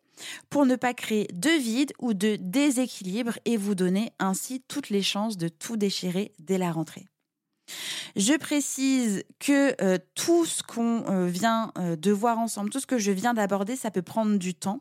pour 0.50 0.66
ne 0.66 0.76
pas 0.76 0.94
créer 0.94 1.28
de 1.32 1.50
vide 1.50 1.92
ou 1.98 2.14
de 2.14 2.36
déséquilibre 2.40 3.38
et 3.44 3.56
vous 3.56 3.74
donner 3.74 4.12
ainsi 4.18 4.62
toutes 4.68 4.90
les 4.90 5.02
chances 5.02 5.36
de 5.36 5.48
tout 5.48 5.76
déchirer 5.76 6.32
dès 6.38 6.58
la 6.58 6.72
rentrée. 6.72 7.06
Je 8.14 8.36
précise 8.36 9.24
que 9.40 9.74
euh, 9.82 9.98
tout 10.14 10.46
ce 10.46 10.62
qu'on 10.62 11.04
euh, 11.10 11.26
vient 11.26 11.72
euh, 11.78 11.96
de 11.96 12.12
voir 12.12 12.38
ensemble, 12.38 12.70
tout 12.70 12.80
ce 12.80 12.86
que 12.86 12.98
je 12.98 13.12
viens 13.12 13.34
d'aborder, 13.34 13.76
ça 13.76 13.90
peut 13.90 14.02
prendre 14.02 14.38
du 14.38 14.54
temps. 14.54 14.80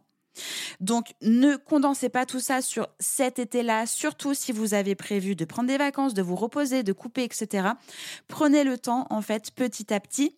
Donc, 0.79 1.13
ne 1.21 1.55
condensez 1.55 2.09
pas 2.09 2.25
tout 2.25 2.39
ça 2.39 2.61
sur 2.61 2.87
cet 2.99 3.39
été-là, 3.39 3.85
surtout 3.85 4.33
si 4.33 4.51
vous 4.51 4.73
avez 4.73 4.95
prévu 4.95 5.35
de 5.35 5.45
prendre 5.45 5.67
des 5.67 5.77
vacances, 5.77 6.13
de 6.13 6.21
vous 6.21 6.35
reposer, 6.35 6.83
de 6.83 6.93
couper, 6.93 7.23
etc. 7.23 7.69
Prenez 8.27 8.63
le 8.63 8.77
temps, 8.77 9.07
en 9.09 9.21
fait, 9.21 9.51
petit 9.51 9.93
à 9.93 9.99
petit 9.99 10.35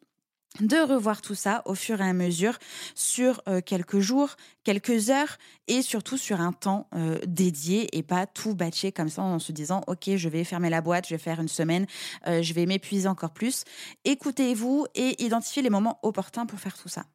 de 0.59 0.77
revoir 0.77 1.21
tout 1.21 1.35
ça 1.35 1.61
au 1.65 1.75
fur 1.75 2.01
et 2.01 2.09
à 2.09 2.13
mesure 2.13 2.57
sur 2.95 3.41
euh, 3.47 3.61
quelques 3.61 3.99
jours, 3.99 4.35
quelques 4.63 5.09
heures 5.09 5.37
et 5.67 5.81
surtout 5.81 6.17
sur 6.17 6.41
un 6.41 6.51
temps 6.51 6.87
euh, 6.95 7.19
dédié 7.27 7.95
et 7.97 8.03
pas 8.03 8.25
tout 8.25 8.55
batcher 8.55 8.91
comme 8.91 9.09
ça 9.09 9.21
en 9.21 9.39
se 9.39 9.51
disant 9.51 9.81
ok 9.87 10.15
je 10.15 10.29
vais 10.29 10.43
fermer 10.43 10.69
la 10.69 10.81
boîte, 10.81 11.07
je 11.07 11.15
vais 11.15 11.21
faire 11.21 11.39
une 11.39 11.47
semaine, 11.47 11.85
euh, 12.27 12.41
je 12.41 12.53
vais 12.53 12.65
m'épuiser 12.65 13.07
encore 13.07 13.31
plus. 13.31 13.63
Écoutez-vous 14.05 14.87
et 14.95 15.21
identifiez 15.23 15.61
les 15.61 15.69
moments 15.69 15.99
opportuns 16.01 16.45
pour 16.45 16.59
faire 16.59 16.77
tout 16.77 16.89
ça. 16.89 17.05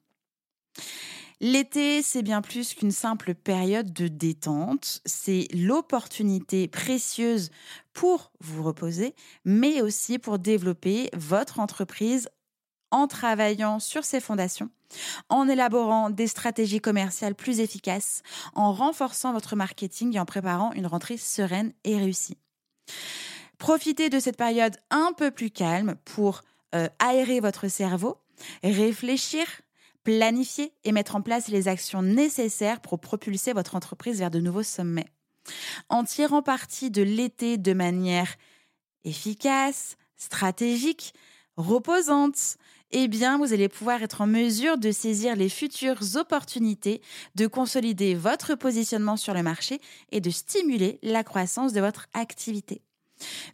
L'été, 1.44 2.02
c'est 2.02 2.22
bien 2.22 2.40
plus 2.40 2.72
qu'une 2.72 2.92
simple 2.92 3.35
période 3.35 3.92
de 3.92 4.07
détente, 4.07 5.00
c'est 5.05 5.48
l'opportunité 5.52 6.68
précieuse 6.68 7.50
pour 7.92 8.31
vous 8.38 8.62
reposer, 8.62 9.16
mais 9.44 9.83
aussi 9.83 10.20
pour 10.20 10.38
développer 10.38 11.11
votre 11.14 11.59
entreprise 11.59 12.28
en 12.92 13.09
travaillant 13.09 13.81
sur 13.81 14.05
ses 14.05 14.20
fondations, 14.20 14.70
en 15.28 15.48
élaborant 15.48 16.11
des 16.11 16.28
stratégies 16.28 16.81
commerciales 16.81 17.35
plus 17.35 17.59
efficaces, 17.59 18.22
en 18.55 18.72
renforçant 18.72 19.33
votre 19.33 19.57
marketing 19.57 20.14
et 20.14 20.20
en 20.20 20.24
préparant 20.24 20.72
une 20.74 20.87
rentrée 20.87 21.16
sereine 21.16 21.72
et 21.83 21.96
réussie. 21.96 22.38
Profitez 23.59 24.11
de 24.11 24.20
cette 24.20 24.37
période 24.37 24.76
un 24.90 25.12
peu 25.12 25.33
plus 25.33 25.50
calme 25.50 25.96
pour 26.05 26.42
euh, 26.76 26.87
aérer 27.00 27.40
votre 27.40 27.66
cerveau, 27.66 28.18
réfléchir, 28.62 29.44
planifier 30.04 30.72
et 30.84 30.92
mettre 30.92 31.16
en 31.16 31.22
place 31.22 31.48
les 31.48 31.68
actions 31.68 32.02
nécessaires 32.02 32.80
pour 32.80 32.98
propulser 32.98 33.52
votre 33.52 33.74
entreprise 33.74 34.18
vers 34.18 34.30
de 34.30 34.40
nouveaux 34.40 34.62
sommets. 34.62 35.08
En 35.88 36.04
tirant 36.04 36.42
parti 36.42 36.90
de 36.90 37.02
l'été 37.02 37.58
de 37.58 37.72
manière 37.72 38.36
efficace, 39.04 39.96
stratégique, 40.16 41.14
reposante, 41.56 42.56
eh 42.92 43.08
bien, 43.08 43.38
vous 43.38 43.52
allez 43.52 43.68
pouvoir 43.68 44.02
être 44.02 44.20
en 44.20 44.26
mesure 44.26 44.76
de 44.78 44.92
saisir 44.92 45.34
les 45.34 45.48
futures 45.48 46.16
opportunités, 46.16 47.00
de 47.34 47.46
consolider 47.46 48.14
votre 48.14 48.54
positionnement 48.54 49.16
sur 49.16 49.34
le 49.34 49.42
marché 49.42 49.80
et 50.10 50.20
de 50.20 50.30
stimuler 50.30 50.98
la 51.02 51.24
croissance 51.24 51.72
de 51.72 51.80
votre 51.80 52.08
activité. 52.12 52.82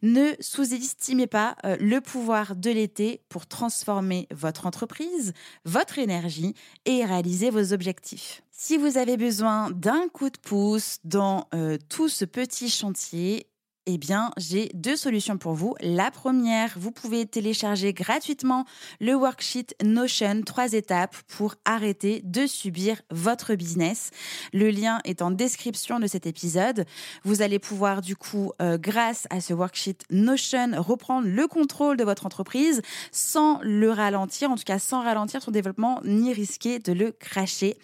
Ne 0.02 0.32
sous-estimez 0.40 1.26
pas 1.26 1.56
euh, 1.64 1.76
le 1.80 2.00
pouvoir 2.00 2.56
de 2.56 2.70
l'été 2.70 3.22
pour 3.28 3.46
transformer 3.46 4.26
votre 4.30 4.66
entreprise, 4.66 5.32
votre 5.64 5.98
énergie 5.98 6.54
et 6.84 7.04
réaliser 7.04 7.50
vos 7.50 7.72
objectifs. 7.72 8.42
Si 8.50 8.76
vous 8.76 8.98
avez 8.98 9.16
besoin 9.16 9.70
d'un 9.70 10.08
coup 10.08 10.30
de 10.30 10.38
pouce 10.38 10.98
dans 11.04 11.46
euh, 11.54 11.78
tout 11.88 12.08
ce 12.08 12.24
petit 12.24 12.68
chantier, 12.68 13.46
eh 13.90 13.96
bien, 13.96 14.32
j'ai 14.36 14.70
deux 14.74 14.96
solutions 14.96 15.38
pour 15.38 15.54
vous. 15.54 15.74
La 15.80 16.10
première, 16.10 16.74
vous 16.76 16.90
pouvez 16.90 17.24
télécharger 17.24 17.94
gratuitement 17.94 18.66
le 19.00 19.14
worksheet 19.14 19.74
Notion, 19.82 20.42
trois 20.44 20.74
étapes 20.74 21.16
pour 21.26 21.54
arrêter 21.64 22.20
de 22.22 22.46
subir 22.46 23.00
votre 23.10 23.54
business. 23.54 24.10
Le 24.52 24.68
lien 24.68 25.00
est 25.04 25.22
en 25.22 25.30
description 25.30 26.00
de 26.00 26.06
cet 26.06 26.26
épisode. 26.26 26.84
Vous 27.24 27.40
allez 27.40 27.58
pouvoir, 27.58 28.02
du 28.02 28.14
coup, 28.14 28.52
euh, 28.60 28.76
grâce 28.76 29.26
à 29.30 29.40
ce 29.40 29.54
worksheet 29.54 29.96
Notion, 30.10 30.72
reprendre 30.76 31.26
le 31.26 31.46
contrôle 31.46 31.96
de 31.96 32.04
votre 32.04 32.26
entreprise 32.26 32.82
sans 33.10 33.58
le 33.62 33.90
ralentir, 33.90 34.50
en 34.50 34.56
tout 34.56 34.64
cas 34.64 34.78
sans 34.78 35.02
ralentir 35.02 35.40
son 35.40 35.50
développement 35.50 36.02
ni 36.04 36.34
risquer 36.34 36.78
de 36.78 36.92
le 36.92 37.12
cracher. 37.12 37.78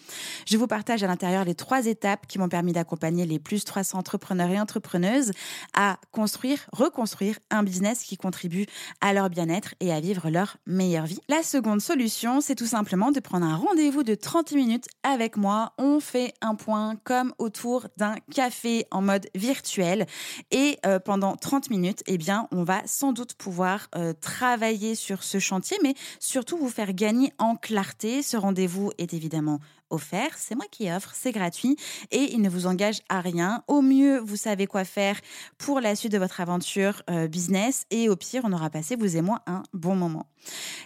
Je 0.45 0.57
vous 0.57 0.67
partage 0.67 1.01
à 1.01 1.07
l'intérieur 1.07 1.45
les 1.45 1.55
trois 1.55 1.87
étapes 1.87 2.27
qui 2.27 2.37
m'ont 2.37 2.47
permis 2.47 2.73
d'accompagner 2.73 3.25
les 3.25 3.39
plus 3.39 3.65
300 3.65 3.97
entrepreneurs 3.97 4.51
et 4.51 4.59
entrepreneuses 4.59 5.31
à 5.73 5.94
construire, 6.11 6.67
reconstruire 6.71 7.39
un 7.49 7.63
business 7.63 8.03
qui 8.03 8.17
contribue 8.17 8.65
à 9.01 9.13
leur 9.13 9.29
bien-être 9.29 9.75
et 9.79 9.91
à 9.91 9.99
vivre 9.99 10.29
leur 10.29 10.57
meilleure 10.65 11.05
vie. 11.05 11.19
La 11.27 11.43
seconde 11.43 11.81
solution, 11.81 12.41
c'est 12.41 12.55
tout 12.55 12.65
simplement 12.65 13.11
de 13.11 13.19
prendre 13.19 13.45
un 13.45 13.55
rendez-vous 13.55 14.03
de 14.03 14.15
30 14.15 14.53
minutes 14.53 14.87
avec 15.03 15.37
moi. 15.37 15.73
On 15.77 15.99
fait 15.99 16.33
un 16.41 16.55
point 16.55 16.95
comme 17.03 17.33
autour 17.37 17.87
d'un 17.97 18.15
café 18.33 18.85
en 18.91 19.01
mode 19.01 19.27
virtuel 19.35 20.05
et 20.51 20.77
euh, 20.85 20.99
pendant 20.99 21.35
30 21.35 21.69
minutes, 21.69 22.03
eh 22.07 22.17
bien, 22.17 22.47
on 22.51 22.63
va 22.63 22.81
sans 22.85 23.13
doute 23.13 23.33
pouvoir 23.35 23.87
euh, 23.95 24.13
travailler 24.13 24.95
sur 24.95 25.23
ce 25.23 25.39
chantier, 25.39 25.77
mais 25.83 25.93
surtout 26.19 26.57
vous 26.57 26.69
faire 26.69 26.93
gagner 26.93 27.33
en 27.37 27.55
clarté. 27.55 28.21
Ce 28.21 28.37
rendez-vous 28.37 28.91
est 28.97 29.13
évidemment 29.13 29.59
offert, 29.89 30.37
c'est 30.37 30.55
moi 30.55 30.65
qui 30.71 30.91
offre, 30.91 31.11
c'est 31.13 31.31
gratuit 31.31 31.75
et 32.11 32.33
il 32.33 32.41
ne 32.41 32.49
vous 32.49 32.67
engage 32.67 33.01
à 33.09 33.21
rien. 33.21 33.63
Au 33.67 33.81
mieux, 33.81 34.19
vous 34.19 34.35
savez 34.35 34.67
quoi 34.67 34.83
faire 34.83 35.19
pour 35.57 35.79
la 35.79 35.95
suite 35.95 36.11
de 36.11 36.17
votre 36.17 36.41
aventure 36.41 37.01
euh, 37.09 37.27
business 37.27 37.85
et 37.91 38.09
au 38.09 38.15
pire, 38.15 38.41
on 38.45 38.53
aura 38.53 38.69
passé, 38.69 38.95
vous 38.95 39.17
et 39.17 39.21
moi, 39.21 39.41
un 39.47 39.63
bon 39.73 39.95
moment. 39.95 40.27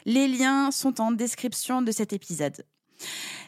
Les 0.06 0.28
liens 0.28 0.72
sont 0.72 1.02
en 1.02 1.12
description 1.12 1.82
de 1.82 1.92
cet 1.92 2.14
épisode. 2.14 2.64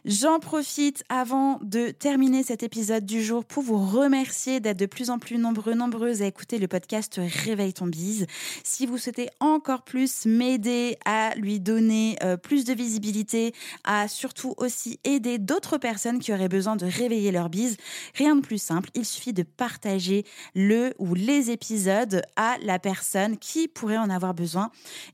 J'en 0.03 0.39
profite 0.39 1.03
avant 1.09 1.59
de 1.61 1.91
terminer 1.91 2.41
cet 2.41 2.63
épisode 2.63 3.05
du 3.05 3.23
jour 3.23 3.45
pour 3.45 3.61
vous 3.61 3.77
remercier 3.77 4.59
d'être 4.59 4.79
de 4.79 4.87
plus 4.87 5.11
en 5.11 5.19
plus 5.19 5.37
nombreux, 5.37 5.75
nombreuses 5.75 6.23
à 6.23 6.25
écouter 6.25 6.57
le 6.57 6.67
podcast 6.67 7.21
Réveille 7.45 7.73
ton 7.73 7.85
bise. 7.85 8.25
Si 8.63 8.87
vous 8.87 8.97
souhaitez 8.97 9.29
encore 9.39 9.83
plus 9.83 10.25
m'aider 10.25 10.97
à 11.05 11.35
lui 11.35 11.59
donner 11.59 12.17
euh, 12.23 12.35
plus 12.35 12.65
de 12.65 12.73
visibilité, 12.73 13.53
à 13.83 14.07
surtout 14.07 14.55
aussi 14.57 14.99
aider 15.03 15.37
d'autres 15.37 15.77
personnes 15.77 16.17
qui 16.17 16.33
auraient 16.33 16.49
besoin 16.49 16.75
de 16.75 16.85
réveiller 16.87 17.31
leur 17.31 17.49
bise, 17.49 17.77
rien 18.15 18.35
de 18.35 18.41
plus 18.41 18.59
simple. 18.59 18.89
Il 18.95 19.05
suffit 19.05 19.33
de 19.33 19.43
partager 19.43 20.25
le 20.55 20.95
ou 20.97 21.13
les 21.13 21.51
épisodes 21.51 22.23
à 22.37 22.57
la 22.63 22.79
personne 22.79 23.37
qui 23.37 23.67
pourrait 23.67 23.99
en 23.99 24.09
avoir 24.09 24.33
besoin. 24.33 24.71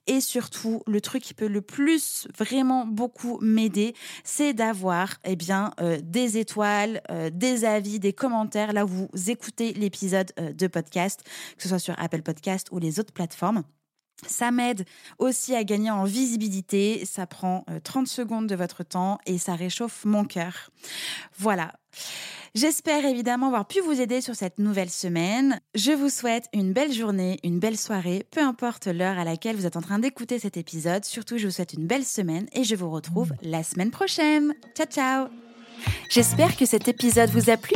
Et 0.07 0.21
surtout, 0.21 0.81
le 0.87 1.01
truc 1.01 1.23
qui 1.23 1.33
peut 1.33 1.47
le 1.47 1.61
plus 1.61 2.25
vraiment 2.37 2.85
beaucoup 2.85 3.37
m'aider, 3.41 3.93
c'est 4.27 4.53
d'avoir 4.53 5.15
eh 5.23 5.37
bien, 5.37 5.71
euh, 5.79 5.99
des 6.03 6.37
étoiles, 6.37 7.01
euh, 7.09 7.29
des 7.33 7.63
avis, 7.63 7.97
des 7.97 8.11
commentaires 8.11 8.73
là 8.73 8.83
où 8.83 8.87
vous 8.87 9.09
écoutez 9.27 9.71
l'épisode 9.73 10.31
euh, 10.37 10.51
de 10.51 10.67
podcast, 10.67 11.23
que 11.55 11.63
ce 11.63 11.69
soit 11.69 11.79
sur 11.79 11.95
Apple 11.97 12.21
Podcast 12.21 12.67
ou 12.71 12.79
les 12.79 12.99
autres 12.99 13.13
plateformes. 13.13 13.63
Ça 14.25 14.51
m'aide 14.51 14.85
aussi 15.19 15.55
à 15.55 15.63
gagner 15.63 15.91
en 15.91 16.03
visibilité, 16.03 17.05
ça 17.05 17.27
prend 17.27 17.65
30 17.83 18.07
secondes 18.07 18.47
de 18.47 18.55
votre 18.55 18.83
temps 18.83 19.19
et 19.25 19.37
ça 19.37 19.55
réchauffe 19.55 20.05
mon 20.05 20.25
cœur. 20.25 20.71
Voilà. 21.37 21.73
J'espère 22.55 23.05
évidemment 23.05 23.47
avoir 23.47 23.67
pu 23.67 23.81
vous 23.81 24.01
aider 24.01 24.21
sur 24.21 24.35
cette 24.35 24.57
nouvelle 24.57 24.89
semaine. 24.89 25.59
Je 25.75 25.91
vous 25.91 26.09
souhaite 26.09 26.45
une 26.53 26.73
belle 26.73 26.91
journée, 26.91 27.39
une 27.43 27.59
belle 27.59 27.77
soirée, 27.77 28.25
peu 28.31 28.41
importe 28.41 28.87
l'heure 28.87 29.19
à 29.19 29.23
laquelle 29.23 29.55
vous 29.55 29.67
êtes 29.67 29.77
en 29.77 29.81
train 29.81 29.99
d'écouter 29.99 30.39
cet 30.39 30.57
épisode. 30.57 31.05
Surtout, 31.05 31.37
je 31.37 31.45
vous 31.45 31.53
souhaite 31.53 31.73
une 31.73 31.85
belle 31.85 32.05
semaine 32.05 32.47
et 32.53 32.63
je 32.63 32.75
vous 32.75 32.89
retrouve 32.89 33.31
la 33.43 33.61
semaine 33.61 33.91
prochaine. 33.91 34.53
Ciao, 34.75 34.87
ciao 34.87 35.27
J'espère 36.09 36.57
que 36.57 36.65
cet 36.65 36.87
épisode 36.87 37.29
vous 37.29 37.51
a 37.51 37.57
plu. 37.57 37.75